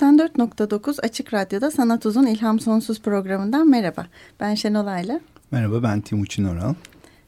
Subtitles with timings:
[0.00, 4.06] 94.9 Açık Radyo'da Sanat Uzun İlham Sonsuz programından merhaba.
[4.40, 5.20] Ben Şenol Ayla.
[5.50, 6.74] Merhaba ben Timuçin Oral.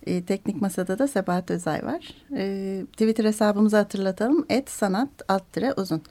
[0.06, 2.14] E, teknik Masada da Sebahat Özay var.
[2.36, 4.46] E, Twitter hesabımızı hatırlatalım.
[4.48, 5.42] Et sanat alt
[5.76, 6.02] uzun.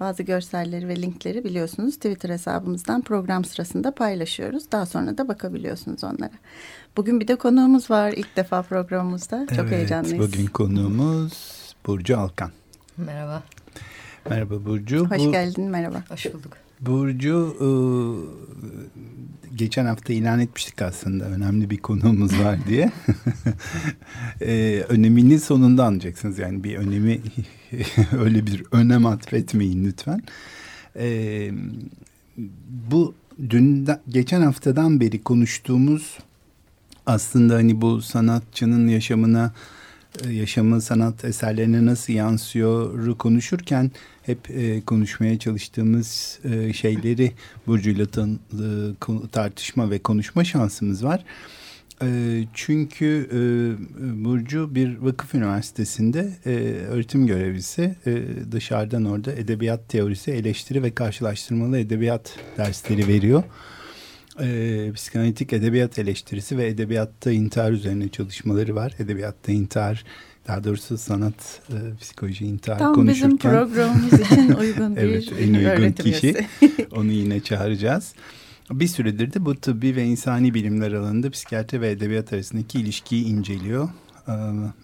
[0.00, 4.72] Bazı görselleri ve linkleri biliyorsunuz Twitter hesabımızdan program sırasında paylaşıyoruz.
[4.72, 6.34] Daha sonra da bakabiliyorsunuz onlara.
[6.96, 9.46] Bugün bir de konuğumuz var ilk defa programımızda.
[9.46, 10.32] Çok evet, heyecanlıyız.
[10.32, 11.32] Bugün konuğumuz
[11.86, 12.50] Burcu Alkan.
[12.96, 13.42] Merhaba.
[14.28, 15.06] Merhaba Burcu.
[15.06, 16.04] Hoş Bu, geldin, merhaba.
[16.08, 16.56] Hoş bulduk.
[16.80, 17.68] Burcu, e,
[19.56, 22.92] geçen hafta ilan etmiştik aslında önemli bir konuğumuz var diye.
[24.40, 26.38] e, önemini sonunda anlayacaksınız.
[26.38, 27.20] Yani bir önemi,
[28.18, 30.22] öyle bir önem atfetmeyin lütfen.
[30.96, 31.50] E,
[32.90, 33.14] bu
[33.50, 36.18] dün geçen haftadan beri konuştuğumuz
[37.06, 39.52] aslında hani bu sanatçının yaşamına
[40.30, 43.90] yaşamı sanat eserlerine nasıl yansıyor konuşurken
[44.22, 47.32] hep e, konuşmaya çalıştığımız e, şeyleri
[47.66, 51.24] Burcu'yla e, tartışma ve konuşma şansımız var.
[52.02, 53.38] E, çünkü e,
[54.24, 56.50] Burcu bir vakıf üniversitesinde e,
[56.88, 63.42] öğretim görevlisi e, dışarıdan orada edebiyat teorisi, eleştiri ve karşılaştırmalı edebiyat dersleri veriyor
[64.42, 68.94] e, psikanalitik edebiyat eleştirisi ve edebiyatta intihar üzerine çalışmaları var.
[68.98, 70.04] Edebiyatta intihar,
[70.48, 73.36] daha doğrusu sanat, e, psikoloji, intihar Tam konuşurken.
[73.36, 76.36] Tam bizim programımız için uygun bir evet, en uygun kişi.
[76.96, 78.14] Onu yine çağıracağız.
[78.70, 83.88] Bir süredir de bu tıbbi ve insani bilimler alanında psikiyatri ve edebiyat arasındaki ilişkiyi inceliyor.
[84.28, 84.32] E,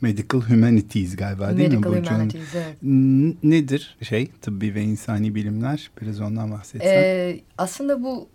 [0.00, 1.96] Medical Humanities galiba değil Medical mi?
[1.96, 2.76] Medical Humanities, evet.
[3.42, 5.90] Nedir şey tıbbi ve insani bilimler?
[6.02, 6.88] Biraz ondan bahsetsen.
[6.88, 8.28] Ee, aslında bu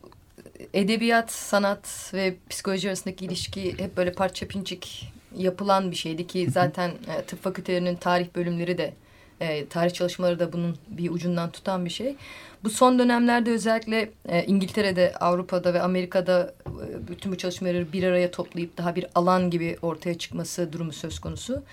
[0.74, 6.90] edebiyat, sanat ve psikoloji arasındaki ilişki hep böyle parça pincik yapılan bir şeydi ki zaten
[6.90, 8.94] e, tıp fakültelerinin tarih bölümleri de
[9.42, 12.16] e, tarih çalışmaları da bunun bir ucundan tutan bir şey.
[12.64, 18.32] Bu son dönemlerde özellikle e, İngiltere'de, Avrupa'da ve Amerika'da e, bütün bu çalışmaları bir araya
[18.32, 21.64] toplayıp daha bir alan gibi ortaya çıkması durumu söz konusu.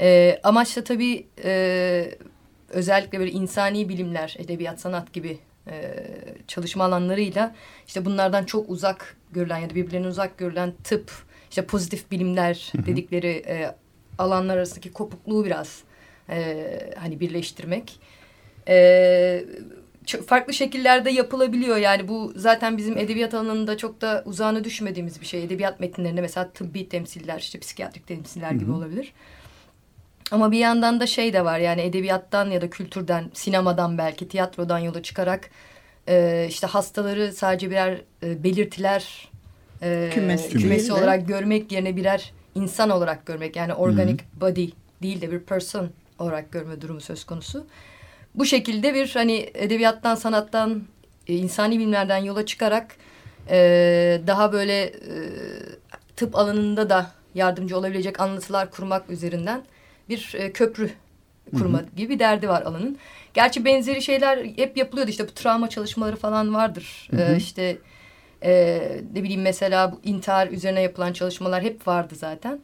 [0.00, 2.14] E, amaç da tabii e,
[2.68, 5.38] özellikle böyle insani bilimler, edebiyat, sanat gibi
[5.70, 5.94] e,
[6.48, 7.54] çalışma alanlarıyla
[7.86, 11.12] işte bunlardan çok uzak görülen ya da birbirlerine uzak görülen tıp,
[11.50, 13.74] işte pozitif bilimler dedikleri e,
[14.18, 15.82] alanlar arasındaki kopukluğu biraz
[16.30, 16.66] e,
[16.98, 18.00] hani birleştirmek.
[18.68, 19.44] E,
[20.26, 25.44] farklı şekillerde yapılabiliyor yani bu zaten bizim edebiyat alanında çok da uzağına düşmediğimiz bir şey.
[25.44, 29.12] Edebiyat metinlerinde mesela tıbbi temsiller işte psikiyatrik temsiller gibi olabilir.
[30.30, 34.78] Ama bir yandan da şey de var yani edebiyattan ya da kültürden, sinemadan belki tiyatrodan
[34.78, 35.50] yola çıkarak
[36.08, 39.28] e, işte hastaları sadece birer e, belirtiler
[39.82, 44.40] e, kümesi, kümesi olarak görmek yerine birer insan olarak görmek yani organic Hı -hı.
[44.40, 44.68] body
[45.02, 47.66] değil de bir person olarak görme durumu söz konusu.
[48.34, 50.82] Bu şekilde bir hani edebiyattan, sanattan,
[51.28, 52.96] e, insani bilimlerden yola çıkarak
[53.50, 54.92] e, daha böyle e,
[56.16, 59.62] tıp alanında da yardımcı olabilecek anlatılar kurmak üzerinden
[60.08, 60.90] bir e, köprü
[61.58, 61.96] kurma Hı -hı.
[61.96, 62.98] gibi bir derdi var alanın.
[63.34, 67.08] Gerçi benzeri şeyler hep yapılıyordu işte bu travma çalışmaları falan vardır.
[67.10, 67.32] Hı hı.
[67.32, 67.78] Ee, işte
[68.42, 68.80] e,
[69.14, 72.60] ne bileyim mesela bu intihar üzerine yapılan çalışmalar hep vardı zaten.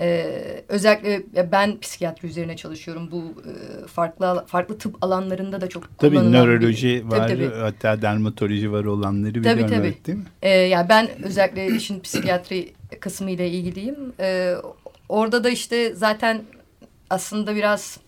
[0.00, 3.08] Ee, özellikle ben psikiyatri üzerine çalışıyorum.
[3.10, 7.60] Bu e, farklı farklı tıp alanlarında da çok tabii, nöroloji bir, var tabii, tabii.
[7.60, 10.04] hatta dermatoloji var olanları biliyorum tabii, tabii.
[10.06, 10.24] değil mi?
[10.42, 14.12] Ee, yani ben özellikle işin psikiyatri kısmı ile ilgiliyim.
[14.20, 14.54] Ee,
[15.08, 16.42] orada da işte zaten
[17.10, 17.98] aslında biraz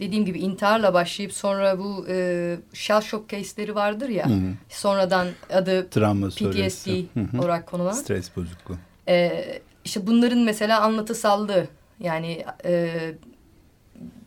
[0.00, 4.26] dediğim gibi intiharla başlayıp sonra bu e, shell shock case'leri vardır ya.
[4.26, 4.52] Hı -hı.
[4.68, 7.38] Sonradan adı Travma PTSD Hı -hı.
[7.38, 7.92] olarak konulan.
[7.92, 8.76] Stres bozukluğu.
[9.08, 9.44] E,
[9.84, 11.66] işte bunların mesela anlatısallığı
[12.00, 12.96] yani e,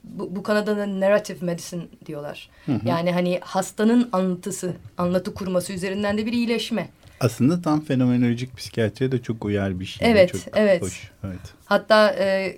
[0.03, 2.49] bu, bu Kanada'da narrative medicine diyorlar.
[2.65, 2.79] Hı hı.
[2.85, 6.89] Yani hani hastanın anlatısı, anlatı kurması üzerinden de bir iyileşme.
[7.19, 10.11] Aslında tam fenomenolojik psikiyatriye de çok uyar bir şey.
[10.11, 10.81] Evet, çok evet.
[10.81, 11.11] Hoş.
[11.23, 11.39] evet.
[11.65, 12.57] Hatta e,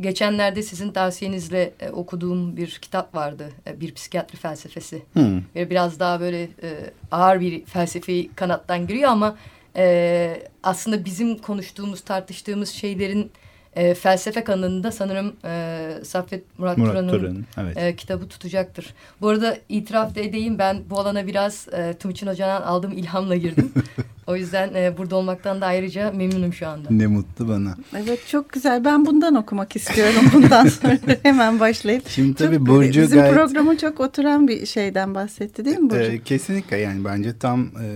[0.00, 3.50] geçenlerde sizin tavsiyenizle e, okuduğum bir kitap vardı.
[3.66, 5.02] E, bir psikiyatri felsefesi.
[5.12, 5.42] Hmm.
[5.54, 9.36] Biraz daha böyle e, ağır bir felsefi kanattan giriyor ama
[9.76, 13.30] e, aslında bizim konuştuğumuz, tartıştığımız şeylerin
[13.78, 17.76] e, felsefe kanalında sanırım e, Saffet Murat, Murat Turan'ın Turan, evet.
[17.76, 18.94] e, kitabı tutacaktır.
[19.20, 23.72] Bu arada itiraf da edeyim ben bu alana biraz e, Timuçin Hoca'dan aldığım ilhamla girdim.
[24.26, 26.88] o yüzden e, burada olmaktan da ayrıca memnunum şu anda.
[26.90, 27.76] Ne mutlu bana.
[27.96, 28.84] Evet çok güzel.
[28.84, 32.08] Ben bundan okumak istiyorum bundan sonra hemen başlayıp.
[32.08, 33.34] Şimdi tabii çok, Burcu bizim gayet...
[33.34, 36.12] programa çok oturan bir şeyden bahsetti değil mi Burcu?
[36.12, 37.86] Ee, kesinlikle yani bence tam e,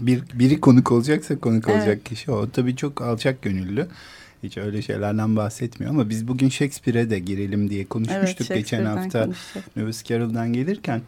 [0.00, 1.78] bir biri konuk olacaksa konuk Evet.
[1.78, 2.50] olacak kişi o.
[2.50, 3.86] Tabii çok alçak gönüllü.
[4.44, 9.28] Hiç öyle şeylerden bahsetmiyor ama biz bugün Shakespeare'e de girelim diye konuşmuştuk geçen Shakespeare'den hafta.
[9.78, 11.02] Lewis Carroll'dan gelirken.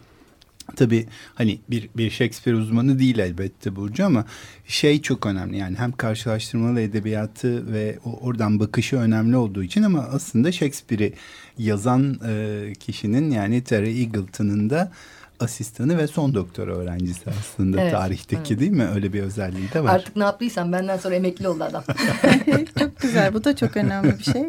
[0.77, 4.25] Tabii hani bir, bir Shakespeare uzmanı değil elbette Burcu ama
[4.67, 10.53] şey çok önemli yani hem karşılaştırmalı edebiyatı ve oradan bakışı önemli olduğu için ama aslında
[10.53, 11.13] Shakespeare'i
[11.59, 14.93] yazan e, kişinin yani Terry Eagleton'ın da
[15.41, 18.61] asistanı ve son doktora öğrencisi aslında Evet, tarihteki evet.
[18.61, 18.89] değil mi?
[18.95, 19.95] Öyle bir özelliği de var.
[19.95, 21.85] Artık ne yaptıysam benden sonra emekli oldu adam.
[22.79, 23.35] çok güzel.
[23.35, 24.45] Bu da çok önemli bir şey.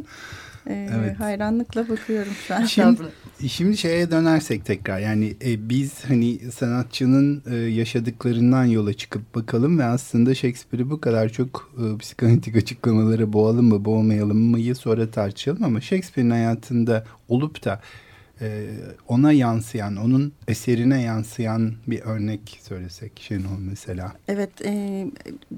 [0.69, 1.19] Ee, Evet.
[1.19, 2.65] Hayranlıkla bakıyorum şu an.
[2.65, 3.01] Şimdi,
[3.47, 9.83] şimdi şeye dönersek tekrar yani e, biz hani sanatçının e, yaşadıklarından yola çıkıp bakalım ve
[9.83, 15.81] aslında Shakespeare'i bu kadar çok e, psikanalitik açıklamalara boğalım mı boğmayalım mıyı sonra tartışalım ama
[15.81, 17.81] Shakespeare'in hayatında olup da
[18.41, 18.67] e,
[19.07, 24.13] ona yansıyan, onun eserine yansıyan bir örnek söylesek Şenol mesela.
[24.27, 25.05] Evet, e,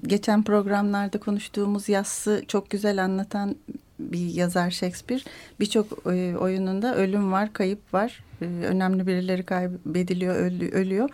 [0.08, 3.56] geçen programlarda konuştuğumuz yassı çok güzel anlatan
[4.00, 5.22] bir yazar Shakespeare.
[5.60, 8.24] Birçok e, oyununda ölüm var, kayıp var.
[8.42, 11.10] E, önemli birileri kaybediliyor, ölü- ölüyor.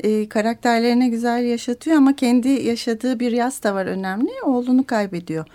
[0.00, 4.30] E, karakterlerini güzel yaşatıyor ama kendi yaşadığı bir yas da var önemli.
[4.44, 5.46] Oğlunu kaybediyor.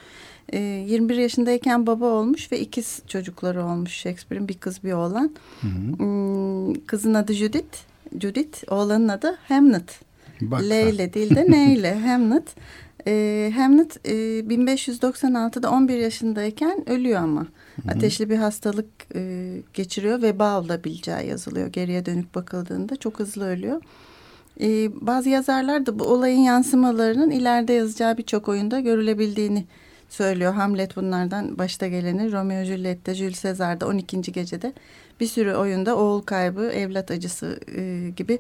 [0.54, 5.31] E, 21 yaşındayken baba olmuş ve ikiz çocukları olmuş Shakespeare'in bir kız bir oğlan.
[5.62, 5.98] Hı hı.
[5.98, 7.78] Hmm, Kızın adı Judith,
[8.22, 10.00] Judith, oğlanın adı Hamlet.
[10.42, 12.56] Bak, L ile değil de N ile Hamlet.
[13.07, 17.48] Ee, Hamlet e, 1596'da 11 yaşındayken ölüyor ama.
[17.88, 20.22] Ateşli bir hastalık e, geçiriyor.
[20.22, 21.68] Veba olabileceği yazılıyor.
[21.68, 23.81] Geriye dönük bakıldığında çok hızlı ölüyor.
[24.62, 29.66] Ee, bazı yazarlar da bu olayın yansımalarının ileride yazacağı birçok oyunda görülebildiğini
[30.09, 30.53] söylüyor.
[30.53, 32.31] Hamlet bunlardan başta geleni.
[32.31, 34.21] Romeo Juliet'te, Jules Caesar'da 12.
[34.21, 34.73] gecede
[35.19, 38.39] bir sürü oyunda oğul kaybı, evlat acısı e, gibi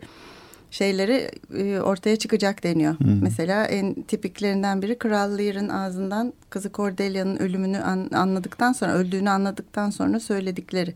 [0.71, 2.95] şeyleri e, ortaya çıkacak deniyor.
[3.21, 9.89] Mesela en tipiklerinden biri Kral Lear'ın ağzından kızı Cordelia'nın ölümünü an- anladıktan sonra, öldüğünü anladıktan
[9.89, 10.93] sonra söyledikleri.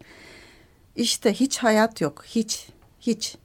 [0.95, 2.67] İşte hiç hayat yok, hiç,
[2.99, 3.37] hiç.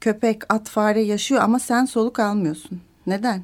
[0.00, 2.80] Köpek, at, fare yaşıyor ama sen soluk almıyorsun.
[3.06, 3.42] Neden?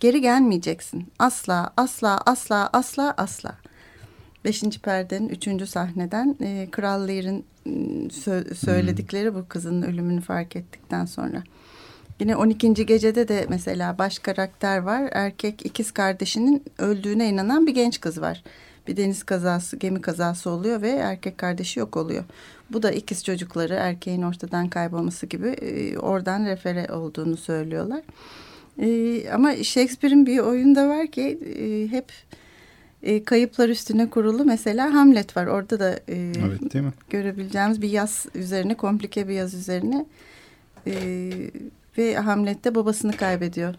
[0.00, 1.12] Geri gelmeyeceksin.
[1.18, 3.54] Asla, asla, asla, asla, asla.
[4.44, 7.70] Beşinci perdenin üçüncü sahneden e, Kral Lear'ın e,
[8.08, 11.42] sö- söyledikleri bu kızın ölümünü fark ettikten sonra.
[12.20, 12.86] Yine 12.
[12.86, 15.08] gecede de mesela baş karakter var.
[15.12, 18.42] Erkek ikiz kardeşinin öldüğüne inanan bir genç kız var.
[18.88, 22.24] Bir deniz kazası, gemi kazası oluyor ve erkek kardeşi yok oluyor.
[22.70, 28.02] Bu da ikiz çocukları erkeğin ortadan kaybolması gibi e, oradan refere olduğunu söylüyorlar.
[28.80, 32.12] E, ama Shakespeare'in bir oyunda var ki e, hep
[33.02, 34.44] e, kayıplar üstüne kurulu.
[34.44, 35.46] Mesela Hamlet var.
[35.46, 36.92] Orada da e, Evet değil mi?
[37.10, 40.06] görebileceğimiz bir yaz üzerine, komplike bir yaz üzerine.
[40.86, 41.30] E,
[41.98, 43.74] ve Hamlet de babasını kaybediyor.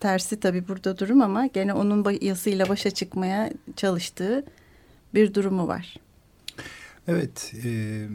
[0.00, 4.44] Tersi tabii burada durum ama gene onun yasıyla başa çıkmaya çalıştığı
[5.14, 5.96] bir durumu var.
[7.08, 7.68] Evet e,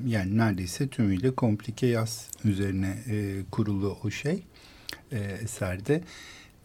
[0.07, 4.43] yani neredeyse tümüyle komplike yaz üzerine e, kurulu o şey
[5.12, 6.01] e, eserde.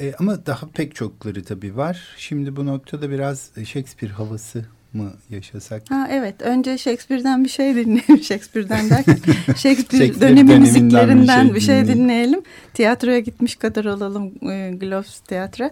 [0.00, 2.14] E, ama daha pek çokları tabii var.
[2.16, 5.82] Şimdi bu noktada biraz Shakespeare havası mı yaşasak?
[5.90, 8.22] Ha evet önce Shakespeare'den bir şey dinleyelim.
[8.22, 9.16] Shakespeare'den derken
[9.46, 12.04] Shakespeare, Shakespeare dönemi müziklerinden bir bir şey şey, dinleyelim.
[12.04, 12.42] dinleyelim.
[12.74, 15.70] Tiyatroya gitmiş kadar olalım e, Globes Tiyatro.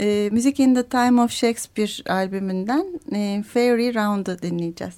[0.00, 4.94] E, Music in the Time of Shakespeare albümünden e, Fairy Round'ı dinleyeceğiz.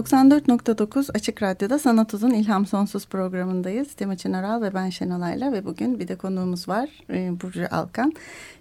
[0.00, 3.92] 94.9 Açık Radyo'da Sanat Uzun İlham Sonsuz programındayız.
[3.92, 8.12] Timuçin Aral ve ben Şenolay'la ve bugün bir de konuğumuz var e, Burcu Alkan.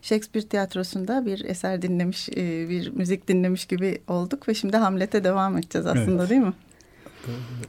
[0.02, 5.58] Shakespeare Tiyatrosu'nda bir eser dinlemiş, e, bir müzik dinlemiş gibi olduk ve şimdi Hamlet'e devam
[5.58, 6.30] edeceğiz aslında evet.
[6.30, 6.54] değil mi?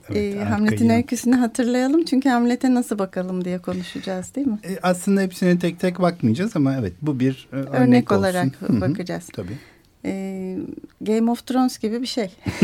[0.08, 4.58] Evet, e, Hamlet'in öyküsünü hatırlayalım çünkü Hamlet'e nasıl bakalım diye konuşacağız değil mi?
[4.64, 8.20] E, aslında hepsine tek tek bakmayacağız ama evet bu bir örnek, örnek olsun.
[8.20, 9.28] olarak bakacağız.
[9.32, 9.58] Tabii
[10.04, 10.56] e,
[11.00, 12.30] Game of Thrones gibi bir şey.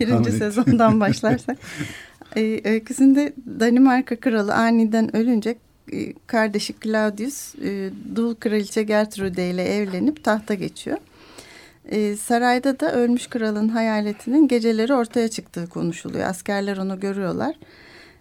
[0.00, 1.58] Birinci sezondan başlarsak.
[2.36, 5.56] E, öyküsünde Danimarka kralı aniden ölünce
[5.92, 10.98] e, kardeşi Claudius e, dul kraliçe Gertrude ile evlenip tahta geçiyor.
[11.88, 16.28] E, sarayda da ölmüş kralın hayaletinin geceleri ortaya çıktığı konuşuluyor.
[16.28, 17.54] Askerler onu görüyorlar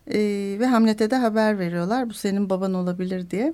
[0.07, 0.19] e,
[0.59, 3.53] ve Hamlet'e de haber veriyorlar bu senin baban olabilir diye.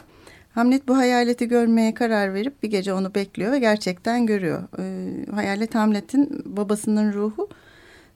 [0.56, 4.64] Hamlet bu hayaleti görmeye karar verip bir gece onu bekliyor ve gerçekten görüyor.
[4.80, 7.50] E, hayalet Hamlet'in babasının ruhu.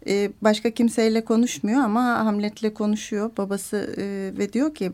[0.08, 3.32] E, başka kimseyle konuşmuyor ama Hamlet'le konuşuyor.
[3.38, 4.04] Babası e,
[4.38, 4.92] ve diyor ki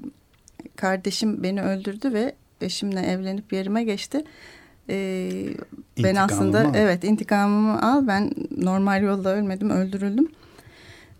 [0.75, 4.24] kardeşim beni öldürdü ve eşimle evlenip yerime geçti.
[4.89, 5.29] E,
[6.03, 6.75] ben aslında al.
[6.75, 10.27] evet intikamımı al ben normal yolda ölmedim öldürüldüm.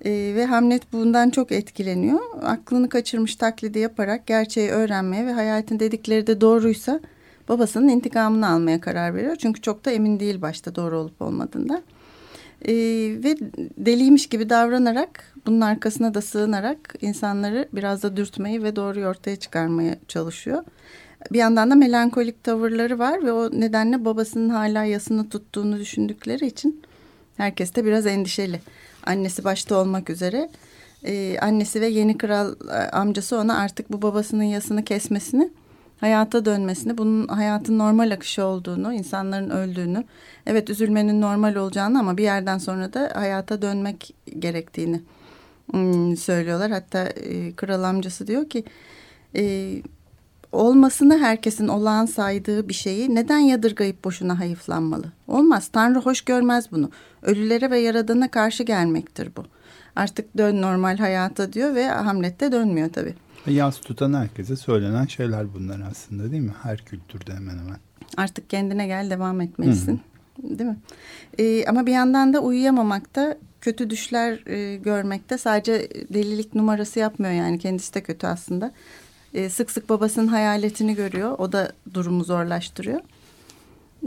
[0.06, 2.20] E, ve Hamlet bundan çok etkileniyor.
[2.44, 7.00] Aklını kaçırmış taklidi yaparak gerçeği öğrenmeye ve hayatın dedikleri de doğruysa
[7.50, 9.36] babasının intikamını almaya karar veriyor.
[9.36, 11.82] Çünkü çok da emin değil başta doğru olup olmadığında.
[12.68, 12.74] E,
[13.24, 13.38] ve
[13.78, 19.96] deliymiş gibi davranarak bunun arkasına da sığınarak insanları biraz da dürtmeyi ve doğruyu ortaya çıkarmaya
[20.08, 20.64] çalışıyor.
[21.32, 26.82] Bir yandan da melankolik tavırları var ve o nedenle babasının hala yasını tuttuğunu düşündükleri için
[27.38, 28.62] herkes de biraz endişeli.
[29.06, 30.50] Annesi başta olmak üzere.
[31.04, 35.52] E, annesi ve yeni kral e, amcası ona artık bu babasının yasını kesmesini
[36.02, 40.04] hayata dönmesini bunun hayatın normal akışı olduğunu insanların öldüğünü
[40.48, 45.02] evet üzülmenin normal olacağını ama bir yerden sonra da hayata dönmek gerektiğini
[45.72, 46.72] hmm, söylüyorlar.
[46.72, 48.64] Hatta e, kral amcası diyor ki
[49.36, 49.76] e,
[50.52, 55.06] olmasını herkesin olağan saydığı bir şeyi neden yadırgayıp boşuna hayıflanmalı?
[55.28, 55.68] Olmaz.
[55.68, 56.90] Tanrı hoş görmez bunu.
[57.22, 59.44] Ölülere ve yaradana karşı gelmektir bu.
[59.96, 63.16] Artık dön normal hayata diyor ve Hamlet de dönmüyor tabii.
[63.48, 66.54] Yas tutan herkese söylenen şeyler bunlar aslında değil mi?
[66.64, 67.78] Her kültürde hemen hemen.
[68.18, 70.00] Artık kendine gel devam etmelisin.
[70.42, 70.60] Hı.
[70.60, 70.78] Değil mi?
[71.40, 77.60] Ee, ama bir yandan da uyuyamamakta, kötü düşler e, görmekte sadece delilik numarası yapmıyor yani
[77.60, 78.72] kendisi de kötü aslında.
[79.34, 81.36] E, sık sık babasının hayaletini görüyor.
[81.38, 83.00] O da durumu zorlaştırıyor.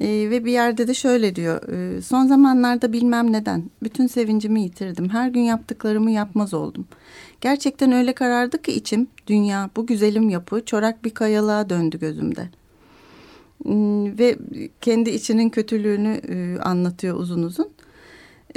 [0.01, 1.69] E, ve bir yerde de şöyle diyor.
[1.69, 5.09] E, son zamanlarda bilmem neden bütün sevincimi yitirdim.
[5.09, 6.87] Her gün yaptıklarımı yapmaz oldum.
[7.41, 12.49] Gerçekten öyle karardı ki içim, dünya, bu güzelim yapı çorak bir kayalığa döndü gözümde.
[13.65, 13.75] E,
[14.19, 14.39] ve
[14.81, 17.69] kendi içinin kötülüğünü e, anlatıyor uzun uzun.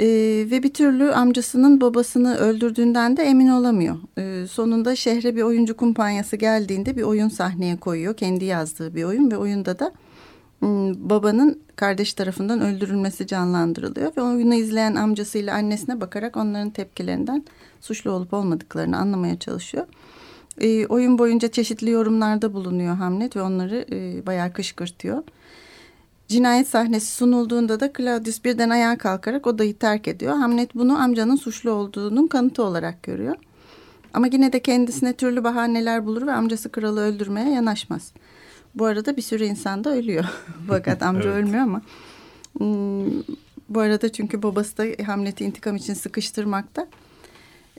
[0.00, 0.06] E,
[0.50, 3.96] ve bir türlü amcasının babasını öldürdüğünden de emin olamıyor.
[4.18, 8.16] E, sonunda şehre bir oyuncu kumpanyası geldiğinde bir oyun sahneye koyuyor.
[8.16, 9.92] Kendi yazdığı bir oyun ve oyunda da
[10.58, 14.16] hmm, babanın kardeş tarafından öldürülmesi canlandırılıyor.
[14.16, 17.44] Ve oyunu izleyen amcasıyla annesine bakarak onların tepkilerinden
[17.80, 19.86] suçlu olup olmadıklarını anlamaya çalışıyor.
[20.60, 25.22] E, oyun boyunca çeşitli yorumlarda bulunuyor Hamlet ve onları e, bayağı kışkırtıyor.
[26.28, 30.36] Cinayet sahnesi sunulduğunda da Claudius birden ayağa kalkarak odayı terk ediyor.
[30.36, 33.36] Hamlet bunu amcanın suçlu olduğunun kanıtı olarak görüyor.
[34.14, 38.12] Ama yine de kendisine türlü bahaneler bulur ve amcası kralı öldürmeye yanaşmaz.
[38.74, 40.24] Bu arada bir sürü insan da ölüyor.
[40.68, 41.36] Fakat amca evet.
[41.36, 41.82] ölmüyor ama.
[42.58, 43.22] Hmm,
[43.68, 46.86] bu arada çünkü babası da Hamlet'i intikam için sıkıştırmakta.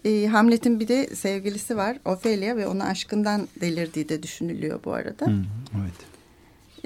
[0.06, 5.26] E, Hamlet'in bir de sevgilisi var Ophelia ve ona aşkından delirdiği de düşünülüyor bu arada.
[5.26, 5.36] Hı,
[5.82, 6.19] evet.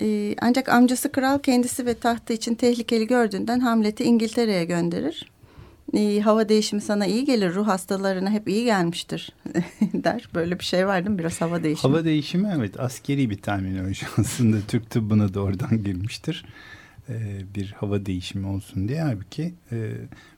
[0.01, 5.31] Ee, ancak amcası kral kendisi ve tahtı için tehlikeli gördüğünden Hamlet'i İngiltere'ye gönderir.
[5.93, 9.33] Ee, hava değişimi sana iyi gelir, ruh hastalarına hep iyi gelmiştir
[9.93, 10.29] der.
[10.35, 11.19] Böyle bir şey var değil mi?
[11.19, 11.91] Biraz hava değişimi.
[11.91, 14.57] Hava değişimi evet askeri bir terminoloji aslında.
[14.67, 16.45] Türk tıbbına da oradan girmiştir.
[17.09, 19.01] Ee, bir hava değişimi olsun diye.
[19.01, 19.91] Halbuki e,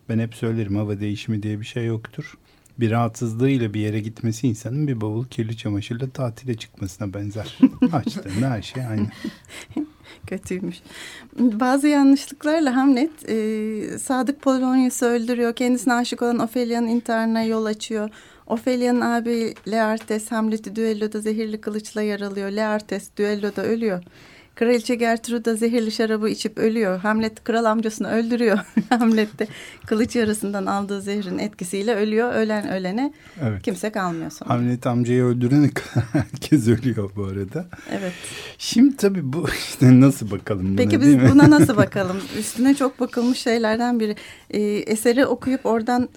[0.10, 2.38] ben hep söylerim hava değişimi diye bir şey yoktur
[2.80, 7.58] bir rahatsızlığıyla bir yere gitmesi insanın bir bavul kirli çamaşırla tatile çıkmasına benzer.
[7.94, 9.08] Açtığında her şey aynı.
[10.28, 10.78] Kötüymüş.
[11.40, 15.56] Bazı yanlışlıklarla Hamlet e, Sadık Polonius'u öldürüyor.
[15.56, 18.10] Kendisine aşık olan Ophelia'nın intiharına yol açıyor.
[18.48, 22.52] Ophelia'nın abi Leartes Hamlet'i düelloda zehirli kılıçla yaralıyor.
[22.52, 24.04] Leartes düelloda ölüyor.
[24.56, 27.00] Kraliçe Gertruda zehirli şarabı içip ölüyor.
[27.00, 28.60] Hamlet kral amcasını öldürüyor.
[28.90, 29.48] Hamlet de
[29.86, 32.34] kılıç yarısından aldığı zehrin etkisiyle ölüyor.
[32.34, 33.62] Ölen ölene evet.
[33.62, 34.50] kimse kalmıyor sonra.
[34.50, 35.70] Hamlet amcayı öldürene
[36.14, 37.66] herkes ölüyor bu arada.
[37.92, 38.14] Evet.
[38.58, 42.18] Şimdi tabii bu işte nasıl bakalım buna Peki biz buna nasıl bakalım?
[42.40, 44.16] Üstüne çok bakılmış şeylerden biri.
[44.50, 46.10] Ee, eseri okuyup oradan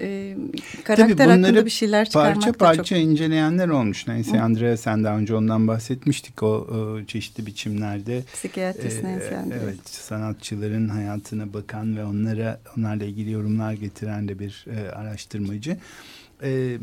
[0.00, 0.36] e,
[0.84, 2.98] karakter hakkında bir şeyler çıkarmak parça parça çok...
[2.98, 4.06] inceleyenler olmuş.
[4.06, 4.42] Neyse Hı.
[4.42, 8.22] Andrea sen daha önce ondan bahsetmiştik o, o çeşitli biçimlerde.
[8.34, 9.20] Psikiyatrist e,
[9.64, 15.76] Evet sanatçıların hayatına bakan ve onlara onlarla ilgili yorumlar getiren de bir e, araştırmacı
[16.42, 16.78] e,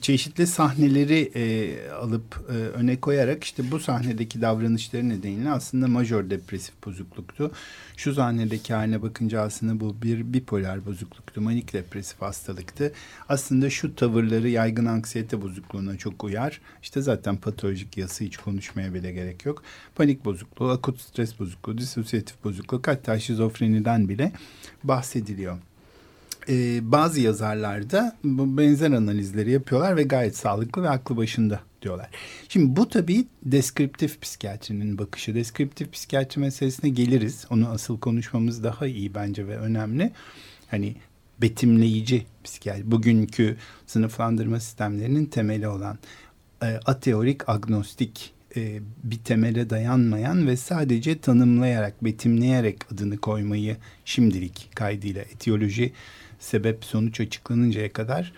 [0.00, 6.74] çeşitli sahneleri e, alıp e, öne koyarak işte bu sahnedeki davranışları nedeniyle aslında majör depresif
[6.86, 7.50] bozukluktu.
[7.96, 12.92] Şu sahnedeki haline bakınca aslında bu bir bipolar bozukluktu, manik depresif hastalıktı.
[13.28, 16.60] Aslında şu tavırları yaygın anksiyete bozukluğuna çok uyar.
[16.82, 19.62] İşte zaten patolojik yası hiç konuşmaya bile gerek yok.
[19.94, 24.32] Panik bozukluğu, akut stres bozukluğu, disosiyatif bozukluk hatta şizofreniden bile
[24.84, 25.58] bahsediliyor
[26.48, 32.10] e, bazı yazarlar da bu benzer analizleri yapıyorlar ve gayet sağlıklı ve aklı başında diyorlar.
[32.48, 35.34] Şimdi bu tabii deskriptif psikiyatrinin bakışı.
[35.34, 37.46] Deskriptif psikiyatri meselesine geliriz.
[37.50, 40.12] Onu asıl konuşmamız daha iyi bence ve önemli.
[40.70, 40.96] Hani
[41.42, 42.90] betimleyici psikiyatri.
[42.90, 43.56] Bugünkü
[43.86, 45.98] sınıflandırma sistemlerinin temeli olan
[46.62, 55.22] e, ateorik, agnostik e, bir temele dayanmayan ve sadece tanımlayarak, betimleyerek adını koymayı şimdilik kaydıyla
[55.22, 55.92] etiyoloji
[56.38, 58.32] sebep sonuç açıklanıncaya kadar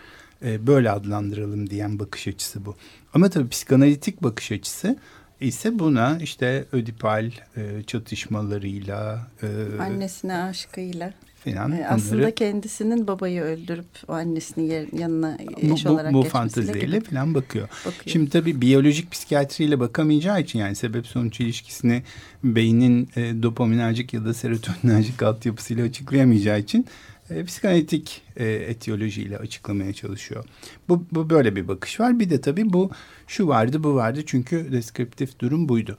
[0.44, 2.76] e, böyle adlandıralım diyen bakış açısı bu.
[3.14, 4.96] Ama tabii psikanalitik bakış açısı
[5.40, 9.46] ise buna işte ödipal e, çatışmalarıyla e,
[9.82, 11.12] annesine aşkıyla
[11.44, 11.72] falan.
[11.72, 17.34] E, aslında onları, kendisinin babayı öldürüp o annesinin yanına eş bu, olarak bu fanteziyle falan
[17.34, 17.68] bakıyor.
[17.68, 18.02] bakıyor.
[18.06, 22.02] Şimdi tabii biyolojik psikiyatriyle bakamayacağı için yani sebep sonuç ilişkisini
[22.44, 26.87] beynin e, dopaminerjik ya da serotoninerjik altyapısıyla açıklayamayacağı için
[27.30, 30.44] e, psikanalitik e, etiyolojiyle açıklamaya çalışıyor.
[30.88, 32.18] Bu, bu böyle bir bakış var.
[32.20, 32.90] Bir de tabii bu
[33.26, 35.98] şu vardı bu vardı çünkü deskriptif durum buydu.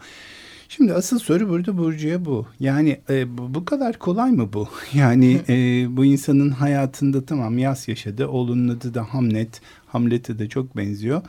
[0.70, 2.48] Şimdi asıl soru burada Burcu'ya bu.
[2.60, 4.68] Yani e, bu, bu kadar kolay mı bu?
[4.94, 8.28] Yani e, bu insanın hayatında tamam yas yaşadı.
[8.28, 9.62] Oğlunun adı da Hamlet.
[9.88, 11.22] Hamlet'e de çok benziyor.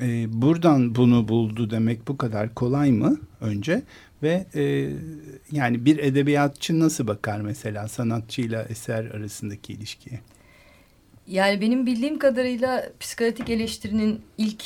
[0.00, 3.82] E, buradan bunu buldu demek bu kadar kolay mı önce?
[4.22, 4.90] Ve e,
[5.52, 10.20] yani bir edebiyatçı nasıl bakar mesela sanatçıyla eser arasındaki ilişkiye?
[11.26, 14.64] Yani benim bildiğim kadarıyla psikanalitik eleştirinin ilk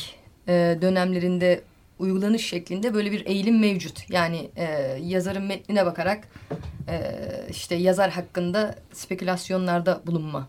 [0.48, 1.62] e, dönemlerinde
[1.98, 4.10] uygulanış şeklinde böyle bir eğilim mevcut.
[4.10, 4.64] Yani e,
[5.02, 6.28] yazarın metnine bakarak
[6.88, 6.98] e,
[7.50, 10.48] işte yazar hakkında spekülasyonlarda bulunma.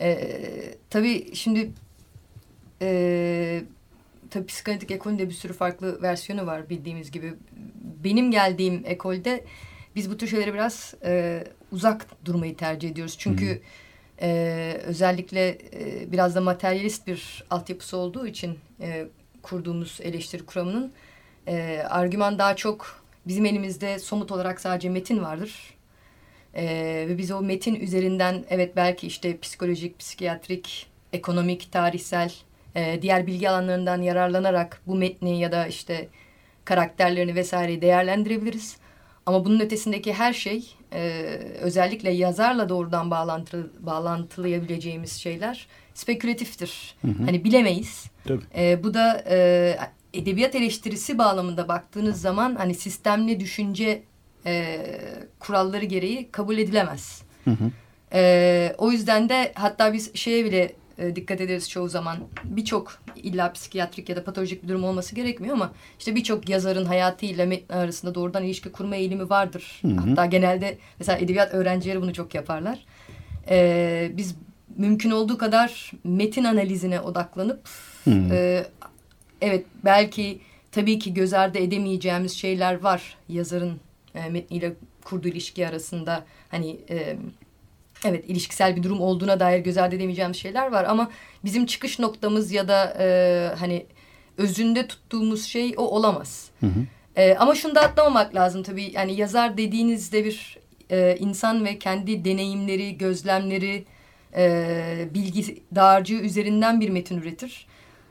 [0.00, 0.18] E,
[0.90, 1.70] tabii şimdi
[2.82, 3.62] e,
[4.34, 7.34] tabii psikanalitik ekolün de bir sürü farklı versiyonu var bildiğimiz gibi.
[8.04, 9.44] Benim geldiğim ekolde
[9.96, 13.16] biz bu tür şeylere biraz e, uzak durmayı tercih ediyoruz.
[13.18, 13.62] Çünkü
[14.22, 19.06] e, özellikle e, biraz da materyalist bir altyapısı olduğu için e,
[19.42, 20.92] kurduğumuz eleştiri kuramının
[21.46, 25.74] e, argüman daha çok bizim elimizde somut olarak sadece metin vardır.
[26.54, 26.64] E,
[27.08, 32.32] ve biz o metin üzerinden evet belki işte psikolojik, psikiyatrik, ekonomik, tarihsel
[32.74, 36.08] e, diğer bilgi alanlarından yararlanarak bu metni ya da işte
[36.64, 38.76] karakterlerini vesaireyi değerlendirebiliriz.
[39.26, 41.00] Ama bunun ötesindeki her şey e,
[41.60, 46.94] özellikle yazarla doğrudan bağlantılı, bağlantılayabileceğimiz şeyler spekülatiftir.
[47.02, 47.24] Hı hı.
[47.24, 48.06] Hani bilemeyiz.
[48.56, 49.78] E, bu da e,
[50.14, 54.02] edebiyat eleştirisi bağlamında baktığınız zaman hani sistemli düşünce
[54.46, 54.86] e,
[55.38, 57.22] kuralları gereği kabul edilemez.
[57.44, 57.70] Hı hı.
[58.12, 62.16] E, o yüzden de hatta biz şeye bile e, dikkat ederiz çoğu zaman.
[62.44, 67.46] Birçok illa psikiyatrik ya da patolojik bir durum olması gerekmiyor ama işte birçok yazarın hayatıyla
[67.46, 69.80] metni arasında doğrudan ilişki kurma eğilimi vardır.
[69.82, 69.94] Hı hı.
[69.94, 72.84] Hatta genelde mesela edebiyat öğrencileri bunu çok yaparlar.
[73.48, 74.34] E, biz
[74.76, 77.68] mümkün olduğu kadar metin analizine odaklanıp
[78.06, 78.66] e,
[79.40, 80.40] evet belki
[80.72, 83.80] tabii ki göz ardı edemeyeceğimiz şeyler var yazarın
[84.14, 84.72] e, metniyle
[85.04, 87.16] kurduğu ilişki arasında hani e,
[88.04, 91.10] evet ilişkisel bir durum olduğuna dair göz ardı edemeyeceğimiz şeyler var ama
[91.44, 93.86] bizim çıkış noktamız ya da e, hani
[94.38, 96.50] özünde tuttuğumuz şey o olamaz.
[96.60, 96.86] Hı hı.
[97.16, 100.58] E, ama şunu da atlamamak lazım tabii yani yazar dediğinizde bir
[100.90, 103.84] e, insan ve kendi deneyimleri, gözlemleri,
[104.36, 107.66] e, bilgi dağarcığı üzerinden bir metin üretir.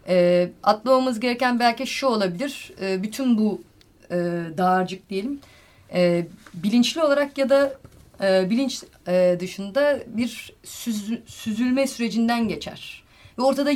[0.08, 3.62] E, atlamamız gereken belki şu olabilir, e, bütün bu
[4.12, 4.16] e,
[4.58, 5.40] dağarcık diyelim,
[5.94, 7.78] e, bilinçli olarak ya da
[8.22, 13.04] e, bilinç e, dışında bir süz, süzülme sürecinden geçer.
[13.38, 13.72] Ve ortada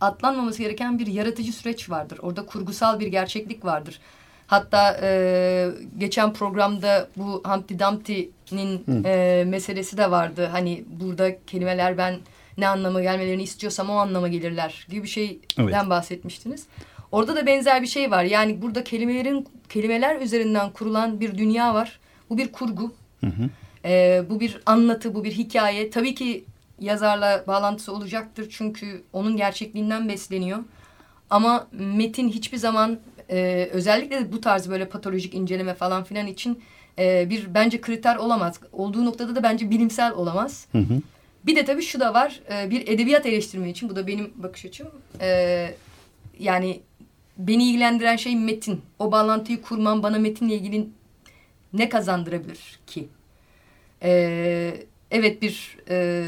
[0.00, 2.18] atlanmaması gereken bir yaratıcı süreç vardır.
[2.22, 4.00] Orada kurgusal bir gerçeklik vardır.
[4.46, 5.68] Hatta e,
[5.98, 10.48] geçen programda bu Humpty Dumpty'nin e, meselesi de vardı.
[10.52, 12.18] Hani burada kelimeler ben
[12.58, 15.90] ne anlama gelmelerini istiyorsam o anlama gelirler gibi bir şeyden evet.
[15.90, 16.66] bahsetmiştiniz.
[17.12, 18.24] Orada da benzer bir şey var.
[18.24, 22.00] Yani burada kelimelerin kelimeler üzerinden kurulan bir dünya var.
[22.30, 22.94] Bu bir kurgu.
[23.20, 23.50] Hı hı.
[23.86, 25.90] E, bu bir anlatı, bu bir hikaye.
[25.90, 26.44] Tabii ki
[26.80, 30.58] yazarla bağlantısı olacaktır çünkü onun gerçekliğinden besleniyor.
[31.30, 32.98] Ama metin hiçbir zaman
[33.30, 36.62] e, özellikle de bu tarz böyle patolojik inceleme falan filan için
[36.98, 38.60] e, bir bence kriter olamaz.
[38.72, 40.66] Olduğu noktada da bence bilimsel olamaz.
[40.72, 41.00] Hı hı.
[41.46, 42.40] Bir de tabii şu da var.
[42.52, 44.88] E, bir edebiyat eleştirme için bu da benim bakış açım.
[45.20, 45.74] E,
[46.38, 46.80] yani
[47.38, 48.80] beni ilgilendiren şey metin.
[48.98, 50.88] O bağlantıyı kurmam bana metinle ilgili
[51.72, 53.08] ne kazandırabilir ki?
[54.02, 56.26] E, evet bir e,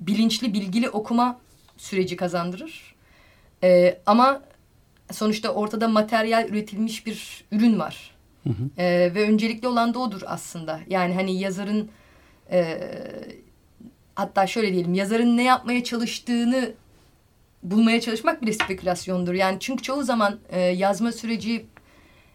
[0.00, 1.40] bilinçli, bilgili okuma
[1.76, 2.94] süreci kazandırır.
[3.62, 4.42] E, ama
[5.12, 8.14] sonuçta ortada materyal üretilmiş bir ürün var.
[8.44, 8.82] Hı hı.
[8.82, 10.80] E, ve öncelikli olan da odur aslında.
[10.88, 11.90] Yani hani yazarın
[12.50, 12.80] e,
[14.14, 16.72] hatta şöyle diyelim yazarın ne yapmaya çalıştığını
[17.62, 19.34] bulmaya çalışmak bile spekülasyondur.
[19.34, 21.66] Yani çünkü çoğu zaman e, yazma süreci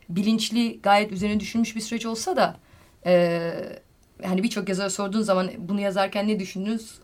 [0.10, 2.58] bilinçli gayet üzerine düşünmüş bir süreç olsa da
[3.06, 3.52] e,
[4.26, 7.00] hani birçok yazara sorduğun zaman bunu yazarken ne düşündünüz?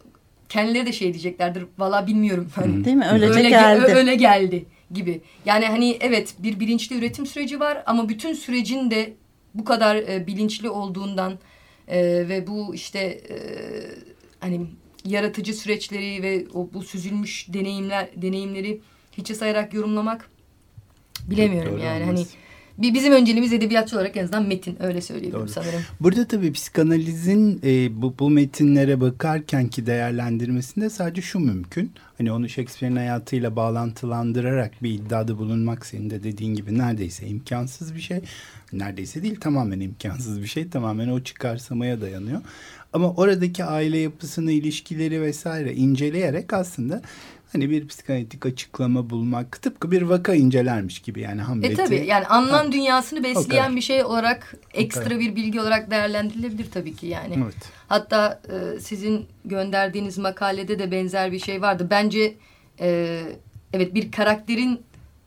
[0.50, 1.66] Kendileri de şey diyeceklerdir.
[1.78, 2.48] Valla bilmiyorum.
[2.56, 3.08] Hani, Değil mi?
[3.12, 3.94] Öylece öyle geldi.
[3.96, 5.22] Öyle geldi gibi.
[5.46, 9.14] Yani hani evet bir bilinçli üretim süreci var ama bütün sürecin de
[9.54, 11.40] bu kadar e, bilinçli olduğundan
[11.88, 12.00] e,
[12.30, 13.36] ve bu işte e,
[14.40, 14.62] hani
[15.06, 18.82] yaratıcı süreçleri ve o bu süzülmüş deneyimler deneyimleri
[19.18, 20.30] hiçe sayarak yorumlamak
[21.30, 22.20] bilemiyorum Doğru yani olmaz.
[22.20, 22.45] hani
[22.78, 25.50] bizim önceliğimiz edebiyatçı olarak en azından metin öyle söyleyebilirim Doğru.
[25.50, 25.82] sanırım.
[26.00, 31.92] Burada tabii psikanalizin e, bu, bu metinlere bakarken ki değerlendirmesinde sadece şu mümkün.
[32.18, 38.02] Hani onu Shakespeare'in hayatıyla bağlantılandırarak bir iddiada bulunmak senin de dediğin gibi neredeyse imkansız bir
[38.02, 38.22] şey.
[38.74, 40.70] Neredeyse değil tamamen imkansız bir şey.
[40.70, 42.42] Tamamen o çıkarsamaya dayanıyor.
[42.94, 47.02] Ama oradaki aile yapısını, ilişkileri vesaire inceleyerek aslında
[47.56, 51.74] hani bir psikanalitik açıklama bulmak tıpkı bir vaka incelermiş gibi yani Hamlet'i.
[51.74, 52.72] E tabii yani anlam ha.
[52.72, 57.36] dünyasını besleyen bir şey olarak ekstra bir bilgi olarak değerlendirilebilir tabii ki yani.
[57.44, 57.56] Evet.
[57.88, 61.88] Hatta e, sizin gönderdiğiniz makalede de benzer bir şey vardı.
[61.90, 62.34] Bence
[62.80, 63.22] e,
[63.74, 64.82] evet bir karakterin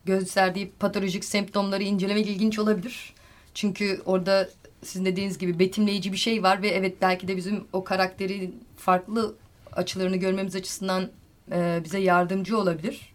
[0.05, 3.13] gösterdiği patolojik semptomları incelemek ilginç olabilir.
[3.53, 4.49] Çünkü orada
[4.83, 9.35] sizin dediğiniz gibi betimleyici bir şey var ve evet belki de bizim o karakterin farklı
[9.71, 11.09] açılarını görmemiz açısından
[11.51, 13.13] e, bize yardımcı olabilir.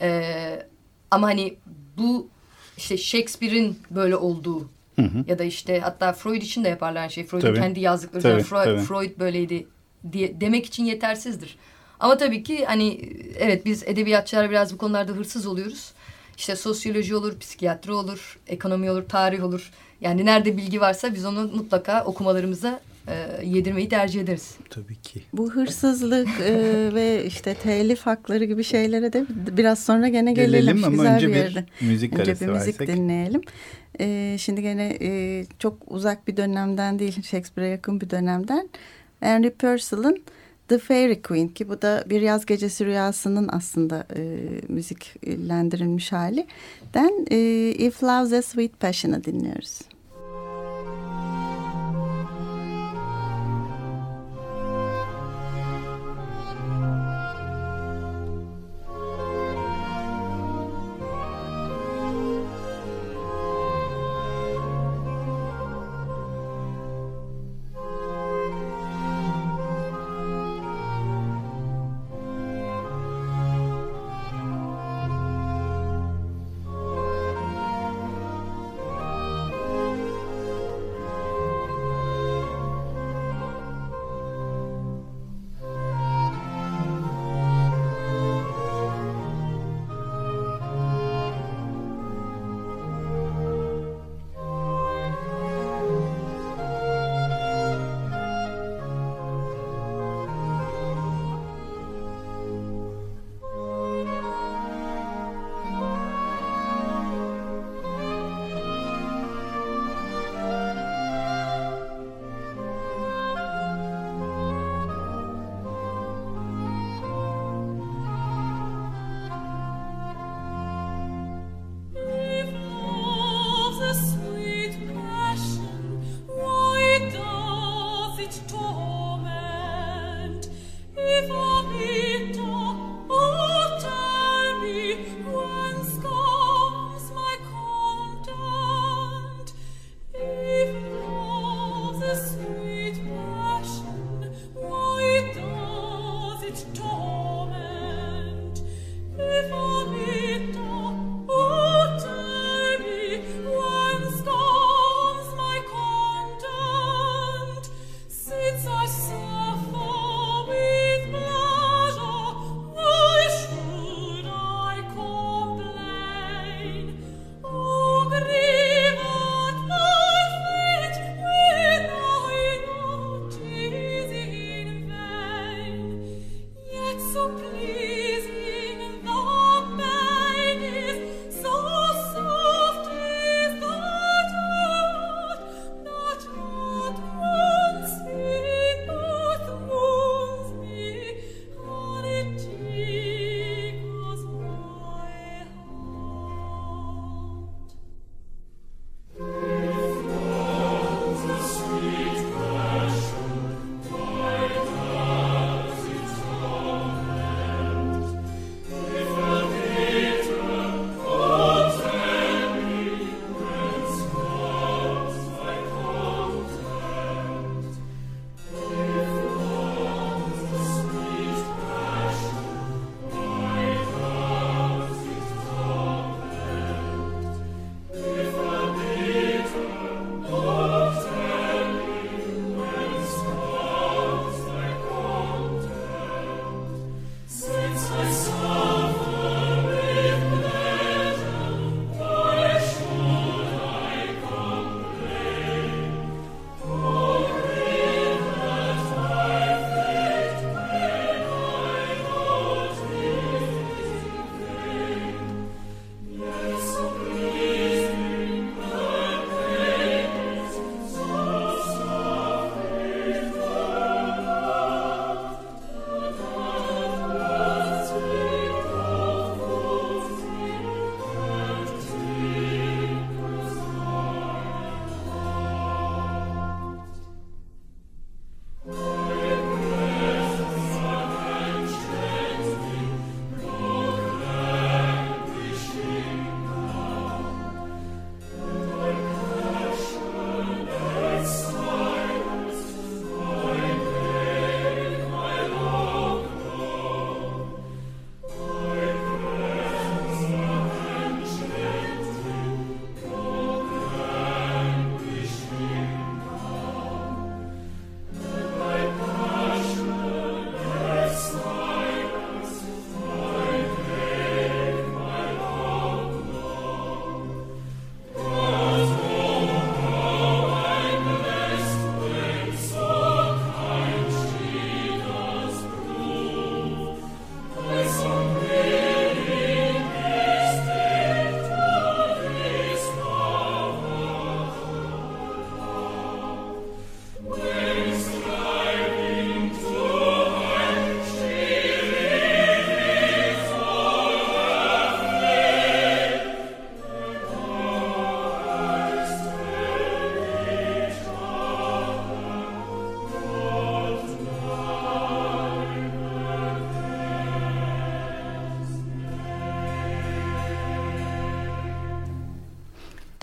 [0.00, 0.66] E,
[1.10, 1.54] ama hani
[1.98, 2.28] bu
[2.76, 4.60] işte Shakespeare'in böyle olduğu
[4.96, 5.24] hı hı.
[5.26, 7.26] ya da işte hatta Freud için de yaparlar şey.
[7.26, 8.80] Freud'un kendi yazdıkları tabii, Freud, tabii.
[8.80, 9.66] Freud böyleydi
[10.12, 11.56] diye demek için yetersizdir.
[12.00, 13.00] Ama tabii ki hani
[13.38, 15.92] evet biz edebiyatçılar biraz bu konularda hırsız oluyoruz.
[16.36, 19.70] İşte sosyoloji olur, psikiyatri olur, ekonomi olur, tarih olur.
[20.00, 24.54] Yani nerede bilgi varsa biz onu mutlaka okumalarımıza e, yedirmeyi tercih ederiz.
[24.70, 25.22] Tabii ki.
[25.32, 26.54] Bu hırsızlık e,
[26.94, 30.60] ve işte telif hakları gibi şeylere de biraz sonra gene gelelim.
[30.60, 31.64] Gelelim ama Güzel önce bir, yerde.
[31.80, 32.96] bir müzik önce arası bir müzik versek.
[32.96, 33.40] dinleyelim.
[34.00, 38.68] E, şimdi gene e, çok uzak bir dönemden değil Shakespeare'e yakın bir dönemden
[39.20, 40.22] Henry Purcell'ın
[40.68, 44.20] The Fairy Queen ki bu da bir yaz gecesi rüyasının aslında e,
[44.68, 46.46] müziklendirilmiş hali.
[46.94, 47.38] Den e,
[47.70, 49.78] If Love's a Sweet Passion'ı dinliyoruz.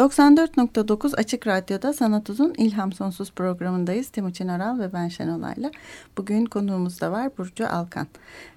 [0.07, 4.09] 94.9 Açık Radyo'da Sanat Uzun İlham Sonsuz programındayız.
[4.09, 5.71] Timuçin Aral ve ben Şenolay'la.
[6.17, 8.07] Bugün konuğumuz da var Burcu Alkan.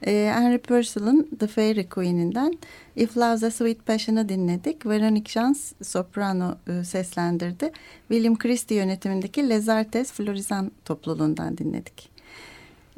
[0.07, 2.59] Ee, Henry Purcell'ın The Fairy Queen'inden
[2.97, 4.87] If Love's a Sweet Passion'ı dinledik.
[4.87, 7.73] Veronique Jans soprano e, seslendirdi.
[8.09, 12.11] William Christie yönetimindeki Les Artes Florizan topluluğundan dinledik.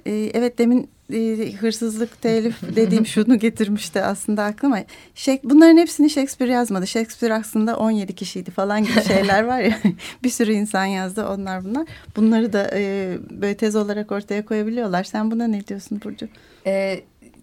[0.06, 4.78] Ee, evet demin e, hırsızlık, telif dediğim şunu getirmişti aslında aklıma.
[5.14, 6.86] Şey, bunların hepsini Shakespeare yazmadı.
[6.86, 9.78] Shakespeare aslında 17 kişiydi falan gibi şeyler var ya.
[10.22, 11.86] bir sürü insan yazdı onlar bunlar.
[12.16, 15.04] Bunları da e, böyle tez olarak ortaya koyabiliyorlar.
[15.04, 16.28] Sen buna ne diyorsun Burcu?
[16.66, 17.00] Ee,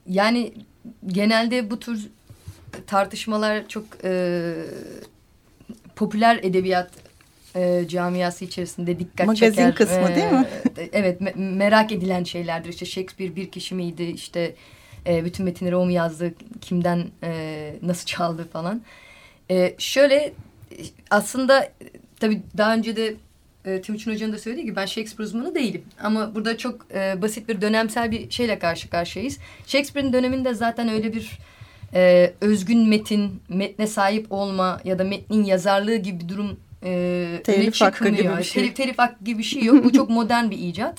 [0.08, 0.54] yani
[1.08, 2.10] genelde bu tür
[2.88, 4.54] tartışmalar çok e,
[5.96, 7.09] popüler edebiyat
[7.56, 9.66] e, camiası içerisinde dikkat Magazin çeker.
[9.66, 10.48] Magazin kısmı e, değil mi?
[10.94, 12.70] Evet me merak edilen şeylerdir.
[12.70, 14.04] İşte Shakespeare bir kişi miydi?
[14.04, 14.56] İşte
[15.08, 16.34] e, bütün metinleri o mu yazdı?
[16.62, 18.82] Kimden e, nasıl çaldı falan.
[19.52, 20.34] E, şöyle
[21.10, 21.72] aslında
[22.20, 23.16] tabii daha önce de
[23.66, 25.84] e, Timuçin Hoca'nın da söylediği gibi ben Shakespeare uzmanı değilim.
[26.04, 29.38] Ama burada çok e, basit bir dönemsel bir şeyle karşı karşıyayız.
[29.68, 31.40] Shakespeare'in döneminde zaten öyle bir
[31.94, 37.82] e, özgün metin, metne sahip olma ya da metnin yazarlığı gibi bir durum e, telif
[37.82, 38.64] hakkı gibi bir şey.
[38.64, 39.84] Telif, telif hakkı gibi bir şey yok.
[39.84, 40.98] Bu çok modern bir icat.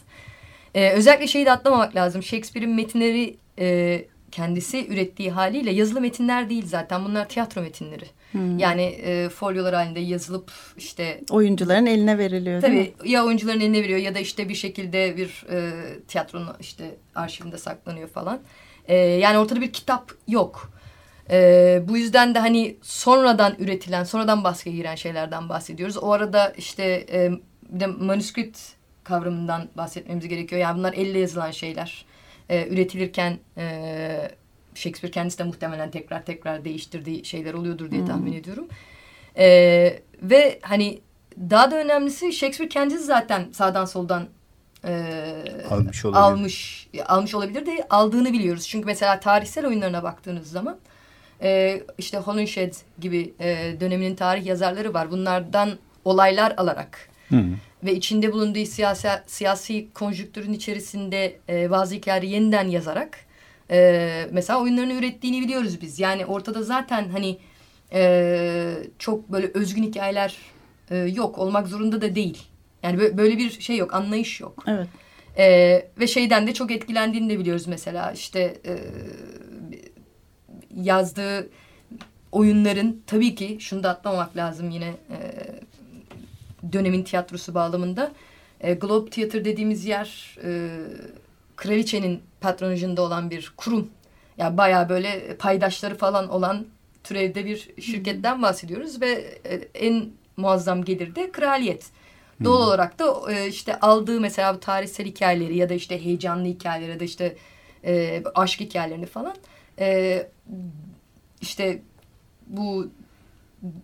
[0.74, 2.22] E, özellikle şeyi de atlamamak lazım.
[2.22, 7.04] Shakespeare'in metinleri e, kendisi ürettiği haliyle yazılı metinler değil zaten.
[7.04, 8.04] Bunlar tiyatro metinleri.
[8.32, 8.58] Hmm.
[8.58, 11.20] Yani e, folyolar halinde yazılıp işte...
[11.30, 13.10] Oyuncuların eline veriliyor tabii, değil mi?
[13.10, 15.72] Ya oyuncuların eline veriyor ya da işte bir şekilde bir e,
[16.08, 18.40] tiyatronun işte arşivinde saklanıyor falan.
[18.88, 20.79] E, yani ortada bir kitap yok.
[21.30, 25.96] E, bu yüzden de hani sonradan üretilen, sonradan baskıya giren şeylerden bahsediyoruz.
[25.96, 27.30] O arada işte e,
[27.68, 28.58] bir de manuskript
[29.04, 30.60] kavramından bahsetmemiz gerekiyor.
[30.60, 32.04] Yani bunlar elle yazılan şeyler.
[32.48, 34.30] E, üretilirken e,
[34.74, 38.38] Shakespeare kendisi de muhtemelen tekrar tekrar değiştirdiği şeyler oluyordur diye tahmin hmm.
[38.38, 38.68] ediyorum.
[39.38, 39.46] E,
[40.22, 41.00] ve hani
[41.50, 44.28] daha da önemlisi Shakespeare kendisi zaten sağdan soldan
[44.84, 46.22] e, almış olabilir.
[46.22, 48.68] almış almış olabilir de aldığını biliyoruz.
[48.68, 50.78] Çünkü mesela tarihsel oyunlarına baktığınız zaman
[51.42, 55.10] e, işte Holinshed gibi e, döneminin tarih yazarları var.
[55.10, 55.70] Bunlardan
[56.04, 57.54] olaylar alarak hmm.
[57.84, 63.18] ve içinde bulunduğu siyasi siyasi konjüktürün içerisinde e, bazı hikayeleri yeniden yazarak
[63.70, 66.00] e, mesela oyunlarını ürettiğini biliyoruz biz.
[66.00, 67.38] Yani ortada zaten hani
[67.92, 70.36] e, çok böyle özgün hikayeler
[70.90, 72.38] e, yok olmak zorunda da değil.
[72.82, 74.64] Yani böyle bir şey yok, anlayış yok.
[74.66, 74.86] Evet.
[75.38, 78.12] E, ve şeyden de çok etkilendiğini de biliyoruz mesela.
[78.12, 78.78] işte e,
[80.76, 81.48] yazdığı
[82.32, 85.18] oyunların tabii ki şunu da atlamamak lazım yine e,
[86.72, 88.12] dönemin tiyatrosu bağlamında.
[88.60, 90.70] E, Globe Theatre dediğimiz yer e,
[91.56, 93.90] kraliçenin patronajında olan bir kurum.
[94.38, 96.66] Yani bayağı böyle paydaşları falan olan
[97.04, 101.86] türevde bir şirketten bahsediyoruz ve e, en muazzam gelir de kraliyet.
[102.44, 102.64] Doğal hmm.
[102.66, 107.00] olarak da e, işte aldığı mesela bu tarihsel hikayeleri ya da işte heyecanlı hikayeleri ya
[107.00, 107.36] da işte
[107.84, 109.34] e, aşk hikayelerini falan
[109.80, 110.26] e,
[111.40, 111.82] işte
[112.46, 112.90] bu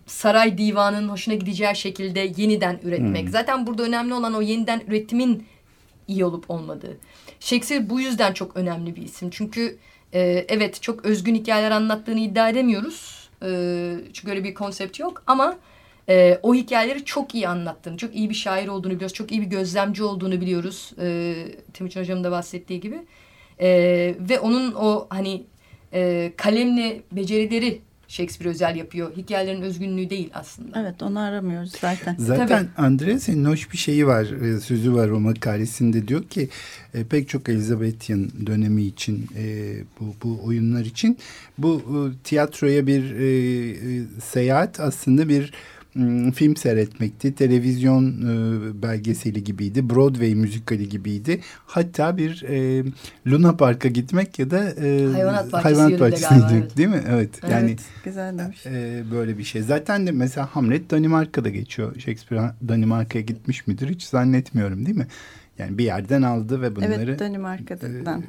[0.07, 3.23] saray divanının hoşuna gideceği şekilde yeniden üretmek.
[3.23, 3.33] Hmm.
[3.33, 5.47] Zaten burada önemli olan o yeniden üretimin
[6.09, 6.99] iyi olup olmadığı.
[7.41, 9.31] Shakespeare bu yüzden çok önemli bir isim.
[9.31, 9.79] Çünkü
[10.15, 13.29] e, evet çok özgün hikayeler anlattığını iddia edemiyoruz.
[13.43, 13.49] E,
[14.13, 15.57] çünkü öyle bir konsept yok ama
[16.09, 19.15] e, o hikayeleri çok iyi anlattığını, çok iyi bir şair olduğunu biliyoruz.
[19.15, 20.93] Çok iyi bir gözlemci olduğunu biliyoruz.
[21.01, 21.35] E,
[21.75, 23.03] Timuçin Hocam'ın da bahsettiği gibi.
[23.61, 23.69] E,
[24.19, 25.45] ve onun o hani
[25.93, 29.17] e, kalemle becerileri Shakespeare özel yapıyor.
[29.17, 30.81] Hikayelerin özgünlüğü değil aslında.
[30.81, 32.17] Evet onu aramıyoruz zaten.
[32.19, 32.87] Zaten Tabii.
[32.87, 36.49] Andreas'in hoş bir şeyi var, e, sözü var o makalesinde diyor ki
[36.95, 41.19] e, pek çok Elizabethan dönemi için e, bu, bu oyunlar için
[41.59, 43.27] bu e, tiyatroya bir e,
[43.71, 45.53] e seyahat aslında bir
[46.35, 47.35] film seyretmekti.
[47.35, 49.91] Televizyon e, belgeseli gibiydi.
[49.91, 51.41] Broadway müzikali gibiydi.
[51.67, 52.85] Hatta bir e,
[53.27, 56.77] Luna Park'a gitmek ya da e, hayvanat bahçesi bahçesine galiba, evet.
[56.77, 57.03] değil mi?
[57.09, 57.31] Evet.
[57.43, 58.67] evet yani güzel demiş.
[58.67, 59.63] E, böyle bir şey.
[59.63, 62.01] Zaten de mesela Hamlet Danimarka'da geçiyor.
[62.01, 65.07] Shakespeare Danimarka'ya gitmiş midir hiç zannetmiyorum değil mi?
[65.59, 67.03] Yani bir yerden aldı ve bunları...
[67.03, 68.21] Evet Danimarka'dan.
[68.21, 68.25] E,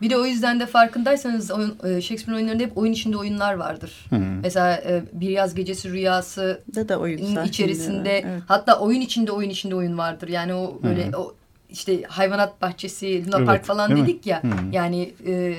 [0.00, 4.06] bir de o yüzden de farkındaysanız oyun, e, Shakespeare oyunlarında hep oyun içinde oyunlar vardır.
[4.10, 4.16] Hı.
[4.42, 8.42] Mesela e, Bir Yaz Gecesi Rüyası da da oyun içerisinde evet.
[8.48, 10.28] hatta oyun içinde oyun içinde oyun vardır.
[10.28, 11.18] Yani o böyle Hı.
[11.18, 11.34] o
[11.70, 14.30] işte hayvanat bahçesi, Luna evet, Park falan dedik mi?
[14.30, 14.42] ya.
[14.42, 14.48] Hı.
[14.72, 15.54] Yani e,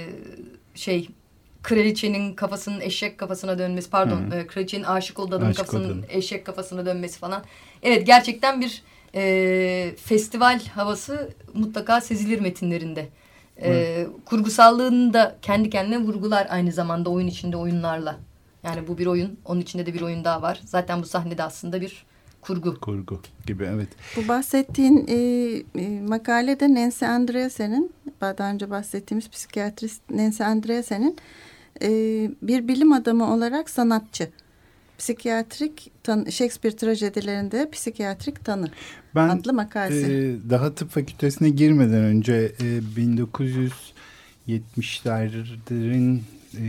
[0.76, 1.08] şey
[1.64, 6.06] kraliçenin kafasının eşek kafasına dönmesi pardon e, kraliçenin aşık olduğu adamın kafasının oldum.
[6.10, 7.44] eşek kafasına dönmesi falan.
[7.84, 8.84] Evet gerçekten bir
[9.16, 13.10] e, festival havası mutlaka sezilir metinlerinde.
[13.62, 18.16] E, kurgusallığını da kendi kendine vurgular aynı zamanda oyun içinde oyunlarla.
[18.64, 19.40] Yani bu bir oyun.
[19.46, 20.62] Onun içinde de bir oyun daha var.
[20.66, 22.06] Zaten bu sahnede aslında bir
[22.42, 22.80] kurgu.
[22.80, 23.90] Kurgu gibi evet.
[24.16, 25.16] Bu bahsettiğin e,
[25.82, 27.92] e, makalede Nancy Andreasen'in
[28.22, 31.18] daha önce bahsettiğimiz psikiyatrist Nancy Andreasen'in
[31.82, 31.90] e,
[32.42, 34.30] bir bilim adamı olarak sanatçı
[34.98, 38.72] psikiyatrik tanı, Shakespeare trajedilerinde psikiyatrik tanı
[39.16, 40.12] ben, adlı makalesi.
[40.12, 42.82] E, daha tıp fakültesine girmeden önce e,
[44.48, 46.20] 1970'lerin
[46.54, 46.66] e,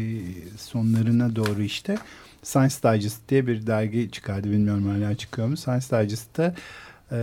[0.56, 1.98] sonlarına doğru işte
[2.42, 4.50] Science Digest diye bir dergi çıkardı.
[4.50, 5.56] Bilmiyorum hala çıkıyor mu?
[5.56, 6.54] Science Digest'ta
[7.12, 7.16] e,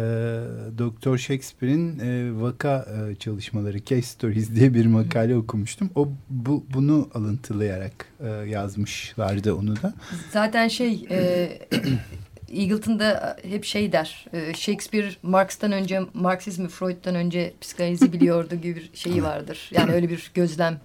[0.77, 5.89] Doktor Shakespeare'in e, vaka e, çalışmaları Case Stories diye bir makale okumuştum.
[5.95, 9.93] O bu bunu alıntılayarak e, yazmışlardı onu da.
[10.31, 11.49] Zaten şey e,
[12.49, 14.25] Eagleton'da hep şey der.
[14.33, 19.71] E, Shakespeare Marx'tan önce Marksizmi Freud'dan önce psikanalizi biliyordu gibi bir şeyi vardır.
[19.73, 20.79] Yani öyle bir gözlem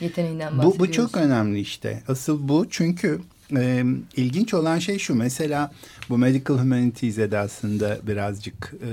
[0.00, 0.78] yeteneğinden bahsediyoruz.
[0.78, 2.02] Bu, bu çok önemli işte.
[2.08, 3.20] Asıl bu çünkü
[3.56, 3.84] e,
[4.16, 5.72] ilginç olan şey şu mesela
[6.08, 8.88] bu medical humanities edasında birazcık e,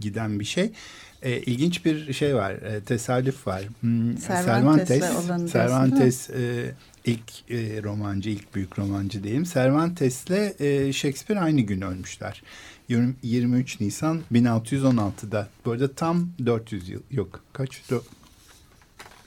[0.00, 0.72] giden bir şey.
[1.22, 3.62] E, ilginç bir şey var, e, tesadüf var.
[3.80, 6.74] Hmm, Cervantes'le olanı Cervantes e,
[7.04, 9.44] ilk e, romancı, ilk büyük romancı diyeyim.
[9.44, 12.42] Cervantes'le e, Shakespeare aynı gün ölmüşler.
[12.88, 15.48] 23 Nisan 1616'da.
[15.64, 17.82] Bu arada tam 400 yıl, yok kaç?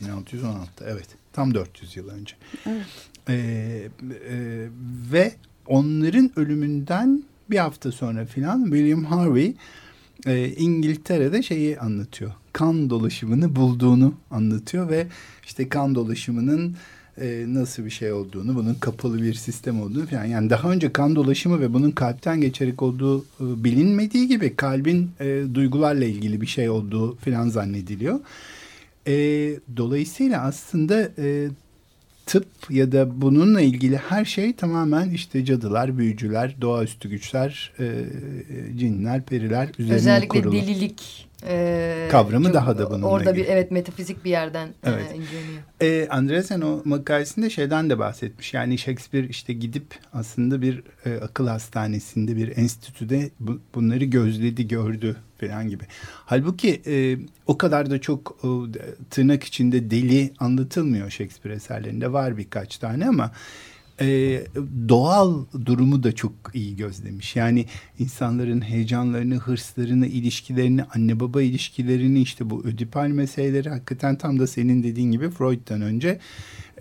[0.01, 2.35] 1616 evet tam 400 yıl önce.
[2.65, 2.85] Evet.
[3.29, 4.67] E, e,
[5.11, 5.33] ve
[5.67, 9.55] onların ölümünden bir hafta sonra filan William Harvey
[10.25, 12.31] e, İngiltere'de şeyi anlatıyor.
[12.53, 15.07] Kan dolaşımını bulduğunu anlatıyor ve
[15.45, 16.75] işte kan dolaşımının
[17.21, 20.25] e, nasıl bir şey olduğunu, bunun kapalı bir sistem olduğunu falan.
[20.25, 25.43] Yani daha önce kan dolaşımı ve bunun kalpten geçerek olduğu e, bilinmediği gibi kalbin e,
[25.53, 28.19] duygularla ilgili bir şey olduğu falan zannediliyor.
[29.07, 29.13] E,
[29.77, 31.49] dolayısıyla aslında e,
[32.25, 38.05] tıp ya da bununla ilgili her şey tamamen işte cadılar, büyücüler, doğaüstü güçler, e,
[38.77, 40.51] cinler, periler üzerine Özellikle kurulu.
[40.55, 43.43] delilik e, Kavramı daha da bununla Orada ilgili.
[43.45, 45.11] bir evet metafizik bir yerden Evet.
[45.11, 45.61] e, inceleniyor.
[45.81, 48.53] E, Andresen o makalesinde şeyden de bahsetmiş.
[48.53, 55.15] Yani Shakespeare işte gidip aslında bir e, akıl hastanesinde bir enstitüde bu, bunları gözledi, gördü
[55.39, 55.83] falan gibi.
[56.25, 57.17] Halbuki e,
[57.47, 58.47] o kadar da çok e,
[59.09, 62.13] tırnak içinde deli anlatılmıyor Shakespeare eserlerinde.
[62.13, 63.31] Var birkaç tane ama
[64.01, 64.41] e,
[64.89, 67.35] doğal durumu da çok iyi gözlemiş.
[67.35, 67.65] Yani
[67.99, 74.83] insanların heyecanlarını, hırslarını, ilişkilerini, anne baba ilişkilerini işte bu ödipal meseleleri hakikaten tam da senin
[74.83, 76.19] dediğin gibi Freud'dan önce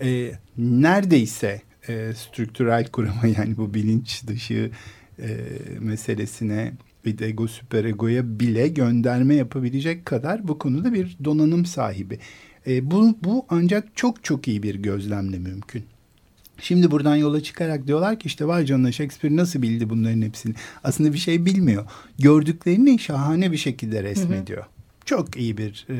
[0.01, 4.71] e, neredeyse e, strüktürel kurama yani bu bilinç dışı
[5.19, 5.27] e,
[5.79, 6.73] meselesine
[7.05, 12.19] bir ego süperegoya bile gönderme yapabilecek kadar bu konuda bir donanım sahibi.
[12.67, 15.83] E, bu, bu ancak çok çok iyi bir gözlemle mümkün.
[16.57, 20.53] Şimdi buradan yola çıkarak diyorlar ki işte vay canına Shakespeare nasıl bildi bunların hepsini?
[20.83, 21.85] Aslında bir şey bilmiyor.
[22.19, 24.61] Gördüklerini şahane bir şekilde resmediyor.
[24.61, 24.69] Hı hı.
[25.05, 25.95] Çok iyi bir e,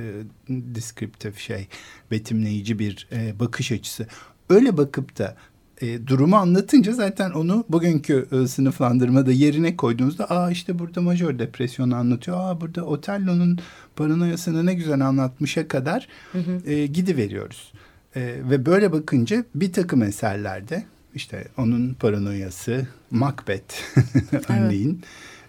[0.49, 1.67] descriptive şey,
[2.11, 4.07] betimleyici bir e, bakış açısı.
[4.49, 5.35] Öyle bakıp da
[5.81, 11.95] e, durumu anlatınca zaten onu bugünkü e, sınıflandırmada yerine koyduğunuzda aa işte burada majör depresyonu
[11.95, 12.37] anlatıyor.
[12.39, 13.59] Aa burada Otello'nun
[13.95, 16.69] paranoyasını ne güzel anlatmışa kadar hı hı.
[16.71, 17.73] E, gidiveriyoruz.
[18.15, 20.83] E, ve böyle bakınca bir takım eserlerde
[21.15, 23.75] işte onun paranoyası Macbeth
[24.49, 25.01] örneğin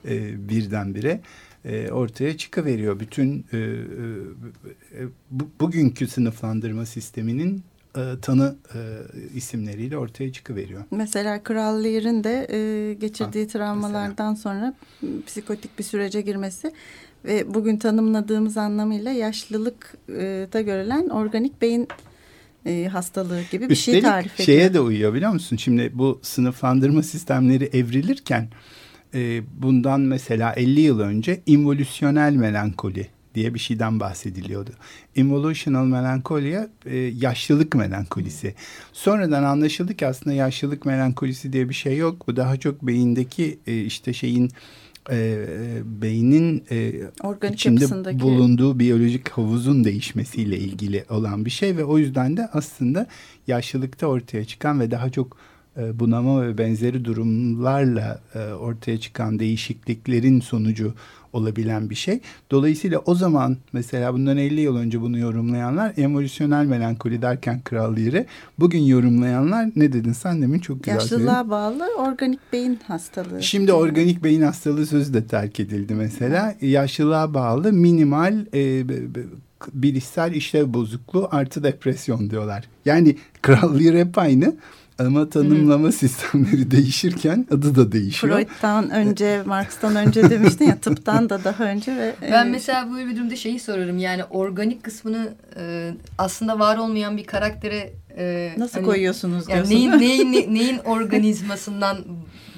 [0.08, 1.20] e, birdenbire
[1.64, 3.00] e, ortaya çıkıveriyor.
[3.00, 3.68] Bütün e, e,
[5.30, 7.62] bu, bugünkü sınıflandırma sisteminin
[7.96, 8.78] e, tanı e,
[9.34, 10.84] isimleriyle ortaya çıkıveriyor.
[10.90, 14.36] Mesela Kral Lear'in de e, geçirdiği ha, travmalardan mesela.
[14.36, 14.74] sonra
[15.26, 16.72] psikotik bir sürece girmesi
[17.24, 21.88] ve bugün tanımladığımız anlamıyla yaşlılıkta görülen organik beyin
[22.66, 24.46] e, hastalığı gibi bir Üstelik şey tarif ediyor.
[24.46, 25.56] şeye de uyuyor biliyor musun?
[25.56, 28.48] Şimdi bu sınıflandırma sistemleri evrilirken
[29.14, 34.70] e, bundan mesela 50 yıl önce involüsyonel melankoli diye bir şeyden bahsediliyordu.
[35.16, 38.54] Involutional melankolia e, yaşlılık melankolisi.
[38.92, 42.28] Sonradan anlaşıldı ki aslında yaşlılık melankolisi diye bir şey yok.
[42.28, 44.50] Bu daha çok beyindeki e, işte şeyin
[45.10, 45.46] e,
[45.84, 46.92] beynin e,
[47.22, 48.20] Organik içinde yapısındaki...
[48.20, 53.06] bulunduğu biyolojik havuzun değişmesiyle ilgili olan bir şey ve o yüzden de aslında
[53.46, 55.36] yaşlılıkta ortaya çıkan ve daha çok
[55.76, 60.94] e, bunama ve benzeri durumlarla e, ortaya çıkan değişikliklerin sonucu
[61.36, 62.20] olabilen bir şey.
[62.50, 68.26] Dolayısıyla o zaman mesela bundan 50 yıl önce bunu yorumlayanlar evolüsyonel melankoli derken kral yeri.
[68.58, 71.50] Bugün yorumlayanlar ne dedin sen demin çok güzel Yaşlılığa söyledin.
[71.50, 73.42] bağlı organik beyin hastalığı.
[73.42, 76.54] Şimdi organik beyin hastalığı sözü de terk edildi mesela.
[76.60, 78.84] Yaşlılığa bağlı minimal e,
[79.72, 82.64] bilişsel işlev bozukluğu artı depresyon diyorlar.
[82.84, 84.54] Yani kral yeri hep aynı.
[84.98, 85.92] Ama tanımlama Hı.
[85.92, 88.36] sistemleri değişirken adı da değişiyor.
[88.36, 93.06] Freud'dan önce, Marx'tan önce demiştin ya tıptan da daha önce ve ben e, mesela böyle
[93.06, 93.98] bir durumda şeyi sorarım.
[93.98, 99.92] Yani organik kısmını e, aslında var olmayan bir karaktere e, nasıl hani, koyuyorsunuz yani neyin,
[99.92, 101.98] neyin neyin neyin organizmasından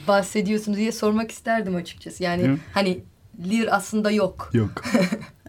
[0.08, 2.22] bahsediyorsunuz diye sormak isterdim açıkçası.
[2.22, 2.56] Yani Hı.
[2.74, 2.98] hani
[3.50, 4.50] Lear aslında yok.
[4.54, 4.84] Yok.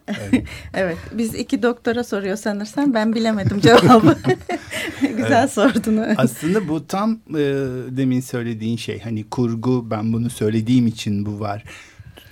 [0.10, 0.44] Evet.
[0.74, 0.98] evet.
[1.12, 4.18] Biz iki doktora soruyor sanırsam ben bilemedim cevabı.
[5.02, 5.52] Güzel evet.
[5.52, 5.98] sordun.
[6.18, 7.44] Aslında bu tam e,
[7.90, 9.00] demin söylediğin şey.
[9.00, 11.64] Hani kurgu ben bunu söylediğim için bu var.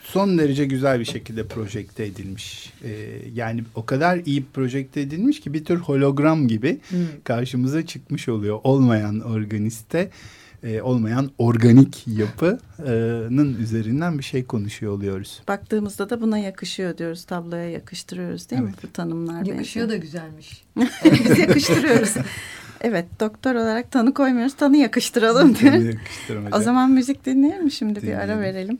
[0.03, 2.73] Son derece güzel bir şekilde projekte edilmiş.
[2.83, 2.91] E,
[3.33, 6.97] yani o kadar iyi projekte edilmiş ki bir tür hologram gibi hmm.
[7.23, 8.59] karşımıza çıkmış oluyor.
[8.63, 10.09] Olmayan organiste
[10.63, 15.41] e, olmayan organik yapının üzerinden bir şey konuşuyor oluyoruz.
[15.47, 17.25] Baktığımızda da buna yakışıyor diyoruz.
[17.25, 18.73] Tabloya yakıştırıyoruz değil evet.
[18.73, 19.45] mi bu tanımlar?
[19.45, 20.01] Yakışıyor belki.
[20.01, 20.63] da güzelmiş.
[21.05, 22.13] Biz yakıştırıyoruz.
[22.81, 24.55] Evet doktor olarak tanı koymuyoruz.
[24.55, 25.93] Tanı yakıştıralım diyor.
[26.53, 28.27] o zaman müzik dinleyelim şimdi dinleyelim.
[28.27, 28.79] bir ara verelim.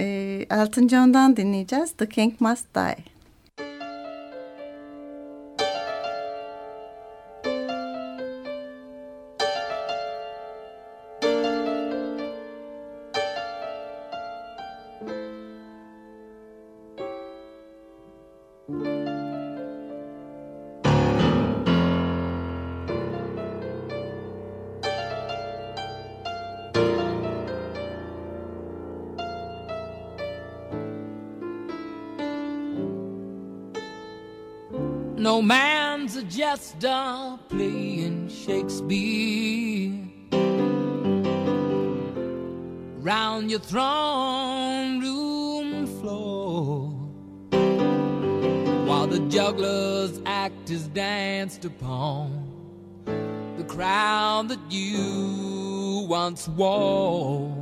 [0.00, 1.92] Ee, Elton John'dan dinleyeceğiz.
[1.92, 3.11] The King Must Die.
[36.78, 39.92] Jester playing Shakespeare
[43.00, 46.88] round your throne room floor
[48.86, 52.48] while the juggler's act is danced upon
[53.56, 57.61] the crown that you once wore.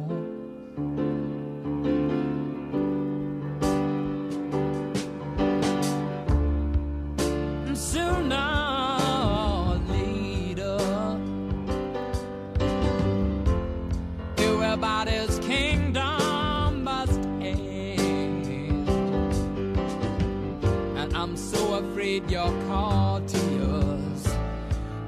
[21.80, 23.38] afraid your call to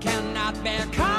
[0.01, 1.12] cannot bear.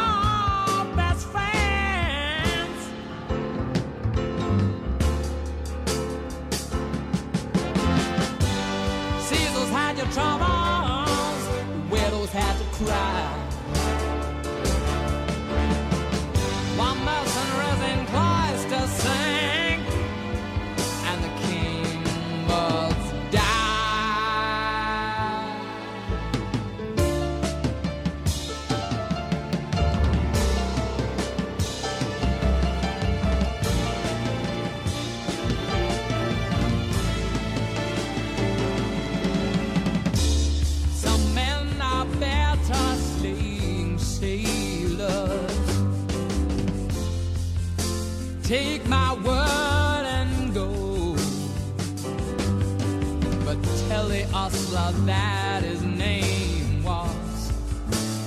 [54.33, 57.51] Ostler that his name was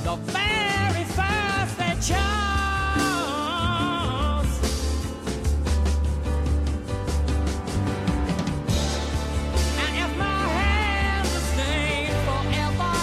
[0.05, 2.15] the very first they chose.
[9.83, 12.97] And if my hands are stained forever,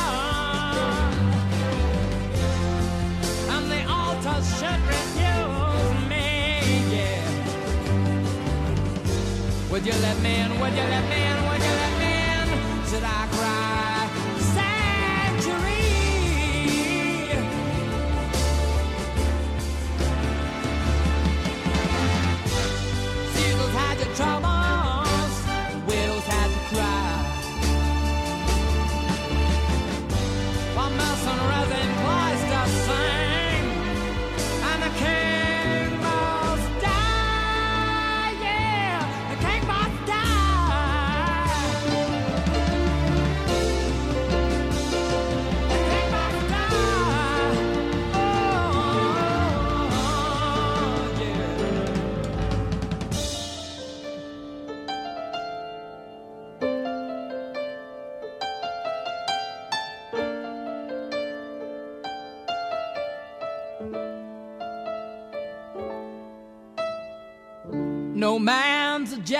[3.53, 6.27] and the altars should refuse me,
[6.95, 7.27] yeah.
[9.71, 10.59] Would you let me in?
[10.59, 11.42] Would you let me in?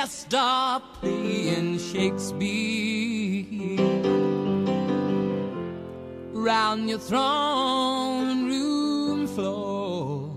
[0.04, 3.78] Jester playing Shakespeare
[6.34, 10.28] round your throne room floor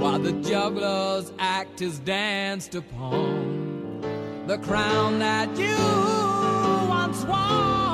[0.00, 4.02] while the juggler's act is danced upon
[4.48, 5.76] the crown that you
[6.88, 7.85] once wore.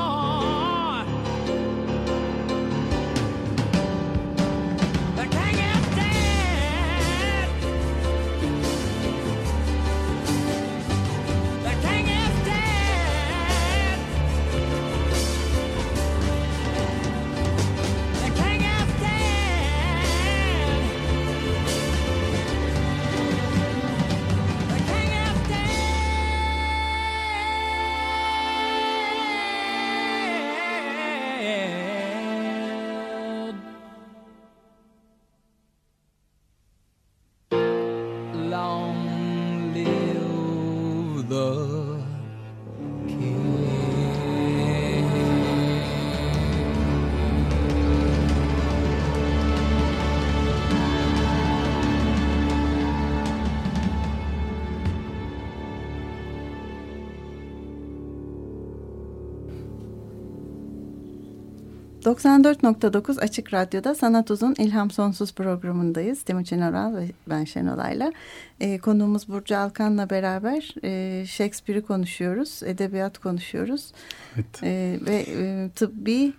[62.05, 66.22] ...94.9 Açık Radyo'da Sanat Uzun İlham Sonsuz programındayız.
[66.22, 68.12] Timuçin Oral ve ben Şenolay'la.
[68.61, 73.92] Ee, konuğumuz Burcu Alkan'la beraber e, Shakespeare'i konuşuyoruz, edebiyat konuşuyoruz.
[74.34, 74.62] Evet.
[74.62, 76.32] Ee, ve e, tıbbi,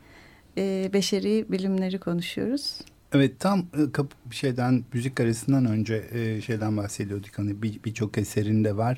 [0.58, 2.80] e, beşeri bilimleri konuşuyoruz.
[3.14, 8.22] Evet tam e, kapı bir şeyden müzik arasından önce e, şeyden bahsediyorduk hani birçok bir
[8.22, 8.98] eserinde var.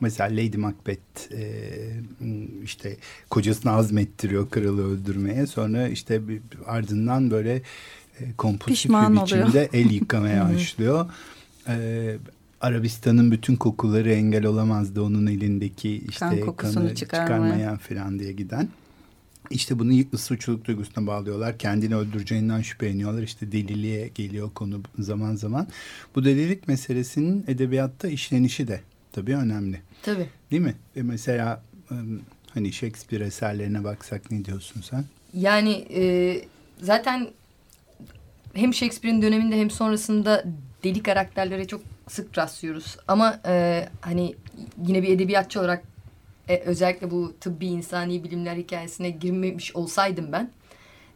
[0.00, 1.62] Mesela Lady Macbeth e,
[2.64, 2.96] işte
[3.30, 7.62] kocasını azmettiriyor kralı öldürmeye sonra işte bir, ardından böyle
[8.20, 11.10] e, kompulsif bir biçimde el yıkamaya başlıyor.
[11.68, 12.16] E,
[12.60, 16.94] Arabistan'ın bütün kokuları engel olamazdı onun elindeki işte kan kanı çıkarmaya.
[16.94, 18.68] çıkarmayan falan diye giden.
[19.50, 21.58] İşte bunu suçluluk duygusuna bağlıyorlar.
[21.58, 23.22] Kendini öldüreceğinden şüpheleniyorlar.
[23.22, 25.66] İşte deliliğe geliyor konu zaman zaman.
[26.14, 28.80] Bu delilik meselesinin edebiyatta işlenişi de
[29.12, 29.80] tabii önemli.
[30.02, 30.26] Tabii.
[30.50, 30.74] Değil mi?
[30.96, 31.62] E mesela
[32.54, 35.04] hani Shakespeare eserlerine baksak ne diyorsun sen?
[35.34, 36.40] Yani e,
[36.80, 37.28] zaten
[38.54, 40.44] hem Shakespeare'in döneminde hem sonrasında
[40.84, 42.96] deli karakterlere çok sık rastlıyoruz.
[43.08, 44.34] Ama e, hani
[44.86, 45.82] yine bir edebiyatçı olarak
[46.48, 50.50] e, özellikle bu tıbbi insani bilimler hikayesine girmemiş olsaydım ben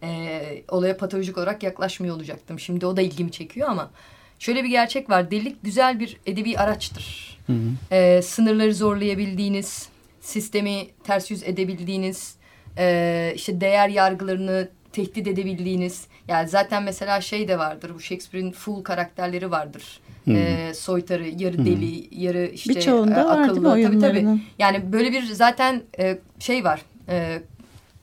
[0.02, 2.60] e, olaya patolojik olarak yaklaşmıyor olacaktım.
[2.60, 3.90] Şimdi o da ilgimi çekiyor ama
[4.38, 5.30] şöyle bir gerçek var.
[5.30, 7.38] Delilik güzel bir edebi araçtır.
[7.46, 7.94] Hı hı.
[7.94, 9.88] E, sınırları zorlayabildiğiniz,
[10.20, 12.34] sistemi ters yüz edebildiğiniz,
[12.78, 16.06] e, işte değer yargılarını tehdit edebildiğiniz.
[16.30, 17.92] Yani zaten mesela şey de vardır.
[17.94, 20.00] Bu Shakespeare'in full karakterleri vardır.
[20.24, 20.36] Hmm.
[20.36, 21.66] E, soytarı, yarı hmm.
[21.66, 23.68] deli, yarı işte Birçoğunda e, akıllı.
[23.68, 24.26] Var, tabii tabii.
[24.58, 26.82] Yani böyle bir zaten e, şey var.
[27.08, 27.42] E,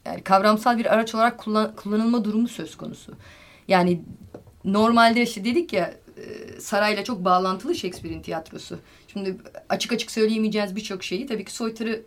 [0.06, 3.14] yani kavramsal bir araç olarak kullan, kullanılma durumu söz konusu.
[3.68, 4.02] Yani
[4.66, 8.80] normalde işte dedik ya e, sarayla çok bağlantılı Shakespeare'in tiyatrosu.
[9.14, 9.36] Şimdi
[9.70, 12.02] açık açık söyleyemeyeceğiz birçok şeyi tabii ki soytarı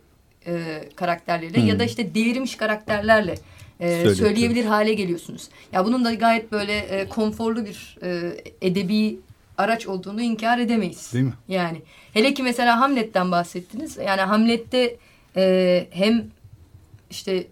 [0.47, 1.67] e, karakterleriyle hmm.
[1.67, 3.35] ya da işte delirmiş karakterlerle
[3.81, 5.49] e, söyleyebilir hale geliyorsunuz.
[5.71, 9.19] Ya bunun da gayet böyle e, konforlu bir e, edebi
[9.57, 11.13] araç olduğunu inkar edemeyiz.
[11.13, 11.33] Değil mi?
[11.47, 11.81] Yani
[12.13, 13.97] hele ki mesela Hamlet'ten bahsettiniz.
[13.97, 14.97] Yani Hamlet'te
[15.35, 16.25] e, hem
[17.09, 17.47] işte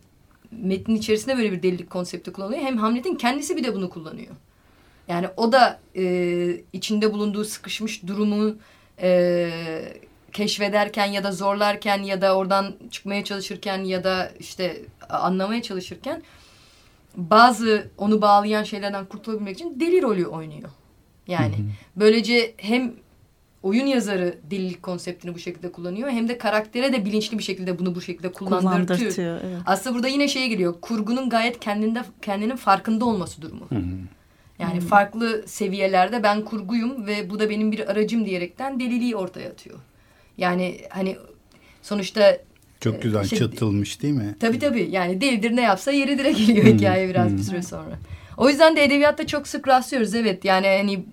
[0.52, 2.62] metnin içerisinde böyle bir delilik konsepti kullanılıyor.
[2.62, 4.36] Hem Hamlet'in kendisi bir de bunu kullanıyor.
[5.08, 8.56] Yani o da e, içinde bulunduğu sıkışmış durumu
[9.02, 9.50] e,
[10.34, 16.24] keşfederken ya da zorlarken ya da oradan çıkmaya çalışırken ya da işte anlamaya çalışırken
[17.16, 20.70] bazı onu bağlayan şeylerden kurtulabilmek için deli rolü oynuyor.
[21.28, 21.66] Yani hı hı.
[21.96, 22.94] böylece hem
[23.64, 27.96] oyun yazarı delilik konseptini bu şekilde kullanıyor hem de karaktere de bilinçli bir şekilde bunu
[27.96, 29.40] bu şekilde kullandırtıyor.
[29.44, 29.58] Evet.
[29.66, 30.76] Aslında burada yine şeye geliyor.
[30.82, 33.66] Kurgunun gayet kendinde kendinin farkında olması durumu.
[33.70, 33.84] Hı hı.
[34.60, 34.86] Yani hı.
[34.88, 39.80] farklı seviyelerde ben kurguyum ve bu da benim bir aracım diyerekten deliliği ortaya atıyor.
[40.40, 41.18] Yani hani
[41.82, 42.38] sonuçta
[42.80, 44.36] çok e, güzel şey, çatılmış değil mi?
[44.40, 44.88] Tabii tabii.
[44.92, 46.78] Yani delidir ne yapsa yeridir'e geliyor hmm.
[46.78, 47.38] hikaye biraz hmm.
[47.38, 48.00] bir süre sonra.
[48.38, 50.16] O yüzden de edebiyatta çok sık rastlıyoruz.
[50.16, 51.06] Evet yani hani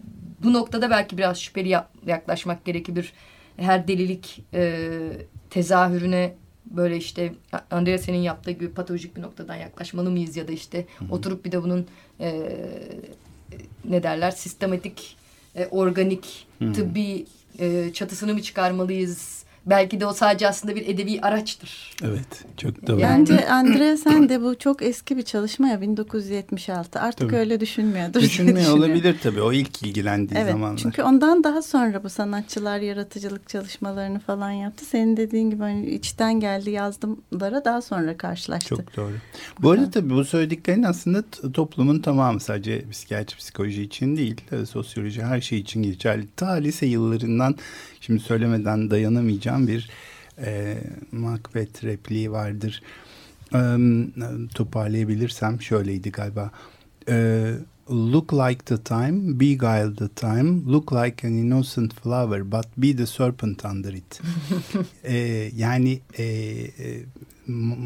[0.42, 3.12] bu noktada belki biraz şüpheli yaklaşmak gerekebilir.
[3.56, 4.88] Her delilik e,
[5.50, 6.34] tezahürüne
[6.66, 7.32] böyle işte
[7.70, 11.10] Andrea senin yaptığı gibi patolojik bir noktadan yaklaşmalı mıyız ya da işte -hı.
[11.10, 11.86] oturup bir de bunun
[12.20, 12.56] e,
[13.84, 15.16] ne derler sistematik
[15.54, 16.72] e, organik -hı.
[16.72, 17.26] tıbbi
[17.58, 21.94] e, çatısını mı çıkarmalıyız belki de o sadece aslında bir edebi araçtır.
[22.04, 23.00] Evet çok doğru.
[23.00, 27.36] Bence Andrea sen de bu çok eski bir çalışma ya 1976 artık tabii.
[27.36, 28.20] öyle düşünmüyordur.
[28.20, 30.76] Düşünmüyor olabilir tabii o ilk ilgilendiği evet, zamanlar.
[30.76, 34.84] Çünkü ondan daha sonra bu sanatçılar yaratıcılık çalışmalarını falan yaptı.
[34.84, 38.68] Senin dediğin gibi hani içten geldi yazdımlara daha sonra karşılaştı.
[38.68, 39.14] Çok doğru.
[39.58, 44.40] Bu arada tabii bu söylediklerin aslında toplumun tamamı sadece psikiyatri psikoloji için değil
[44.70, 46.26] sosyoloji her şey için geçerli.
[46.36, 47.56] Ta lise yıllarından
[48.06, 49.90] şimdi söylemeden dayanamayacağım bir
[50.38, 50.78] e,
[51.12, 52.82] Macbeth repliği vardır.
[53.54, 53.60] E,
[54.54, 56.50] toparlayabilirsem şöyleydi galiba.
[57.08, 57.44] E,
[57.90, 63.06] look like the time, beguile the time, look like an innocent flower, but be the
[63.06, 64.20] serpent under it.
[65.04, 65.16] e,
[65.56, 66.24] yani e,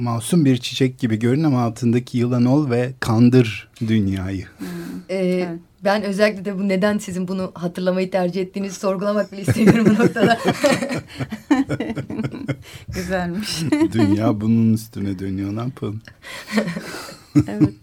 [0.01, 4.47] masum bir çiçek gibi görün ama altındaki yılan ol ve kandır dünyayı.
[4.59, 4.69] Hmm.
[5.09, 5.61] Ee, evet.
[5.85, 10.39] Ben özellikle de bu neden sizin bunu hatırlamayı tercih ettiğinizi sorgulamak bile istemiyorum bu noktada.
[12.89, 13.63] Güzelmiş.
[13.93, 16.01] Dünya bunun üstüne dönüyor ne yapalım?
[17.49, 17.75] evet.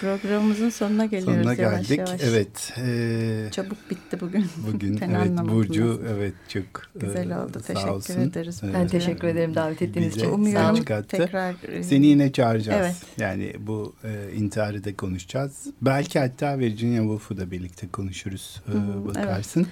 [0.00, 1.98] Programımızın sonuna geliyoruz sonuna yavaş geldik.
[1.98, 2.20] yavaş.
[2.24, 2.74] Evet.
[2.78, 4.46] E, Çabuk bitti bugün.
[4.72, 6.62] Bugün evet Burcu evet çok
[6.94, 7.60] güzel e, oldu.
[7.66, 8.20] Teşekkür olsun.
[8.20, 8.60] ederiz.
[8.62, 8.90] Ben evet.
[8.90, 10.30] teşekkür ederim davet ettiğiniz için.
[10.30, 11.54] Umuyorum tekrar.
[11.68, 12.86] E, Seni yine çağıracağız.
[12.86, 12.96] Evet.
[13.18, 15.66] Yani bu e, intiharı da konuşacağız.
[15.82, 18.62] Belki hatta Virginia Woolf'u da birlikte konuşuruz.
[18.68, 19.66] E, bakarsın.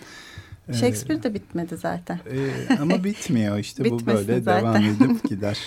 [0.69, 0.81] Evet.
[0.81, 2.21] Shakespeare de bitmedi zaten.
[2.31, 4.63] Ee, ama bitmiyor işte bu böyle zaten.
[4.63, 5.59] devam edip gider.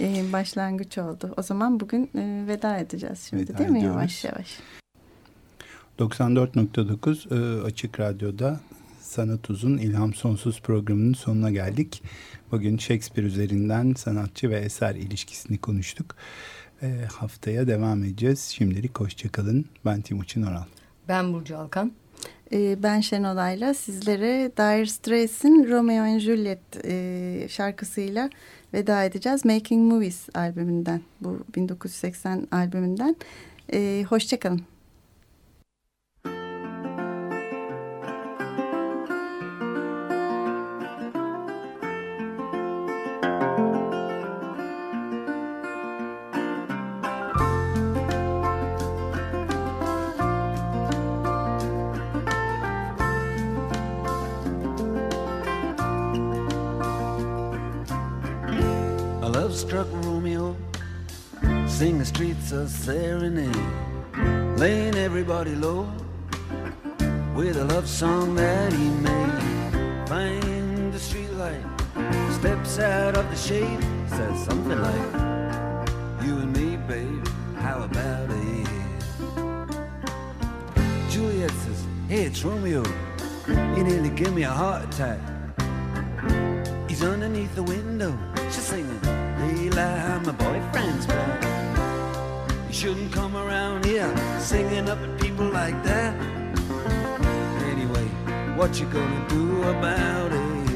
[0.00, 1.34] Ee, başlangıç oldu.
[1.36, 3.96] O zaman bugün e, veda edeceğiz şimdi veda değil mi ediyoruz.
[3.96, 4.58] yavaş yavaş?
[5.98, 8.60] 94.9 e, Açık Radyo'da
[9.00, 12.02] Sanat Uzun İlham Sonsuz programının sonuna geldik.
[12.52, 16.16] Bugün Shakespeare üzerinden sanatçı ve eser ilişkisini konuştuk.
[16.82, 18.40] E, haftaya devam edeceğiz.
[18.40, 19.64] Şimdilik hoşçakalın.
[19.84, 20.64] Ben Timuçin Oral.
[21.08, 21.92] Ben Burcu Alkan.
[22.52, 28.30] Ee, ben Şenolay'la sizlere Dire Straits'in Romeo and Juliet e, şarkısıyla
[28.74, 29.44] veda edeceğiz.
[29.44, 33.16] Making Movies albümünden, bu 1980 albümünden.
[33.72, 34.73] Ee, Hoşçakalın.
[62.64, 63.54] A serenade,
[64.56, 65.86] laying everybody low
[67.36, 70.08] with a love song that he made.
[70.08, 71.62] Find the streetlight,
[72.32, 75.12] steps out of the shade, says something like,
[76.24, 77.28] "You and me, babe,
[77.60, 78.68] how about it?"
[81.10, 82.82] Juliet says, "Hey, it's Romeo.
[83.76, 85.20] You nearly give me a heart attack."
[86.88, 88.16] He's underneath the window,
[88.50, 89.00] she's singing
[89.70, 91.73] lie, my boyfriend's back.
[92.84, 96.14] You shouldn't come around here singing up at people like that.
[97.72, 98.06] Anyway,
[98.58, 100.68] what you gonna do about it?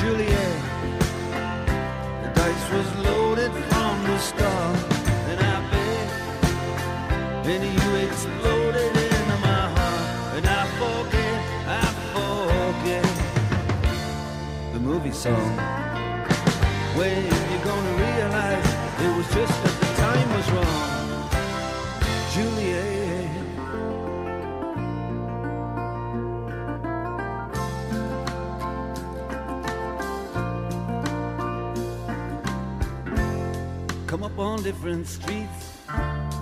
[0.00, 0.62] Juliet,
[2.24, 4.76] the dice was loaded from the start,
[5.30, 6.10] and I bet,
[7.46, 11.38] and you exploded into my heart, and I forget,
[11.68, 11.86] I
[12.16, 13.06] forget
[14.72, 15.56] the movie song.
[16.98, 18.66] When you're gonna realize
[19.04, 19.81] it was just the
[20.12, 21.28] time was wrong,
[22.32, 23.30] Juliet.
[34.06, 35.78] Come up on different streets,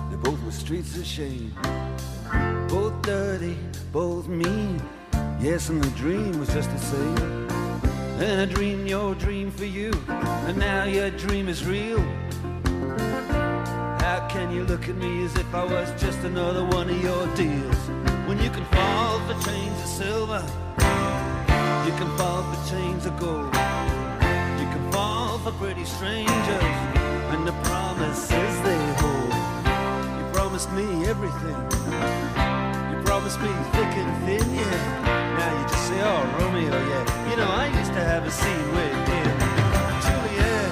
[0.09, 1.53] they both were streets of shame.
[2.67, 3.57] Both dirty,
[3.91, 4.81] both mean.
[5.39, 7.49] Yes, and the dream was just the same.
[8.19, 12.03] And I dreamed your dream for you, and now your dream is real.
[14.51, 17.77] Can you look at me as if I was just another one of your deals?
[18.27, 20.43] When you can fall for chains of silver,
[21.87, 23.45] you can fall for chains of gold.
[23.45, 26.75] You can fall for pretty strangers,
[27.31, 29.33] and the promises they hold.
[30.19, 31.55] You promised me everything.
[32.91, 35.37] You promised me thick and thin, yeah.
[35.39, 37.29] Now you just say, oh, Romeo, yeah.
[37.29, 39.31] You know, I used to have a scene with him.
[40.03, 40.71] Juliet,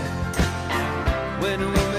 [1.41, 1.98] when we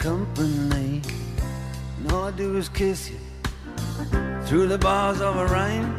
[0.00, 1.02] company.
[1.98, 3.18] And all I do is kiss you
[4.46, 5.92] through the bars of a rhyme.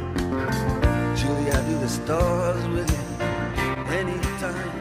[1.15, 4.80] Julie, I do the stars with you anytime.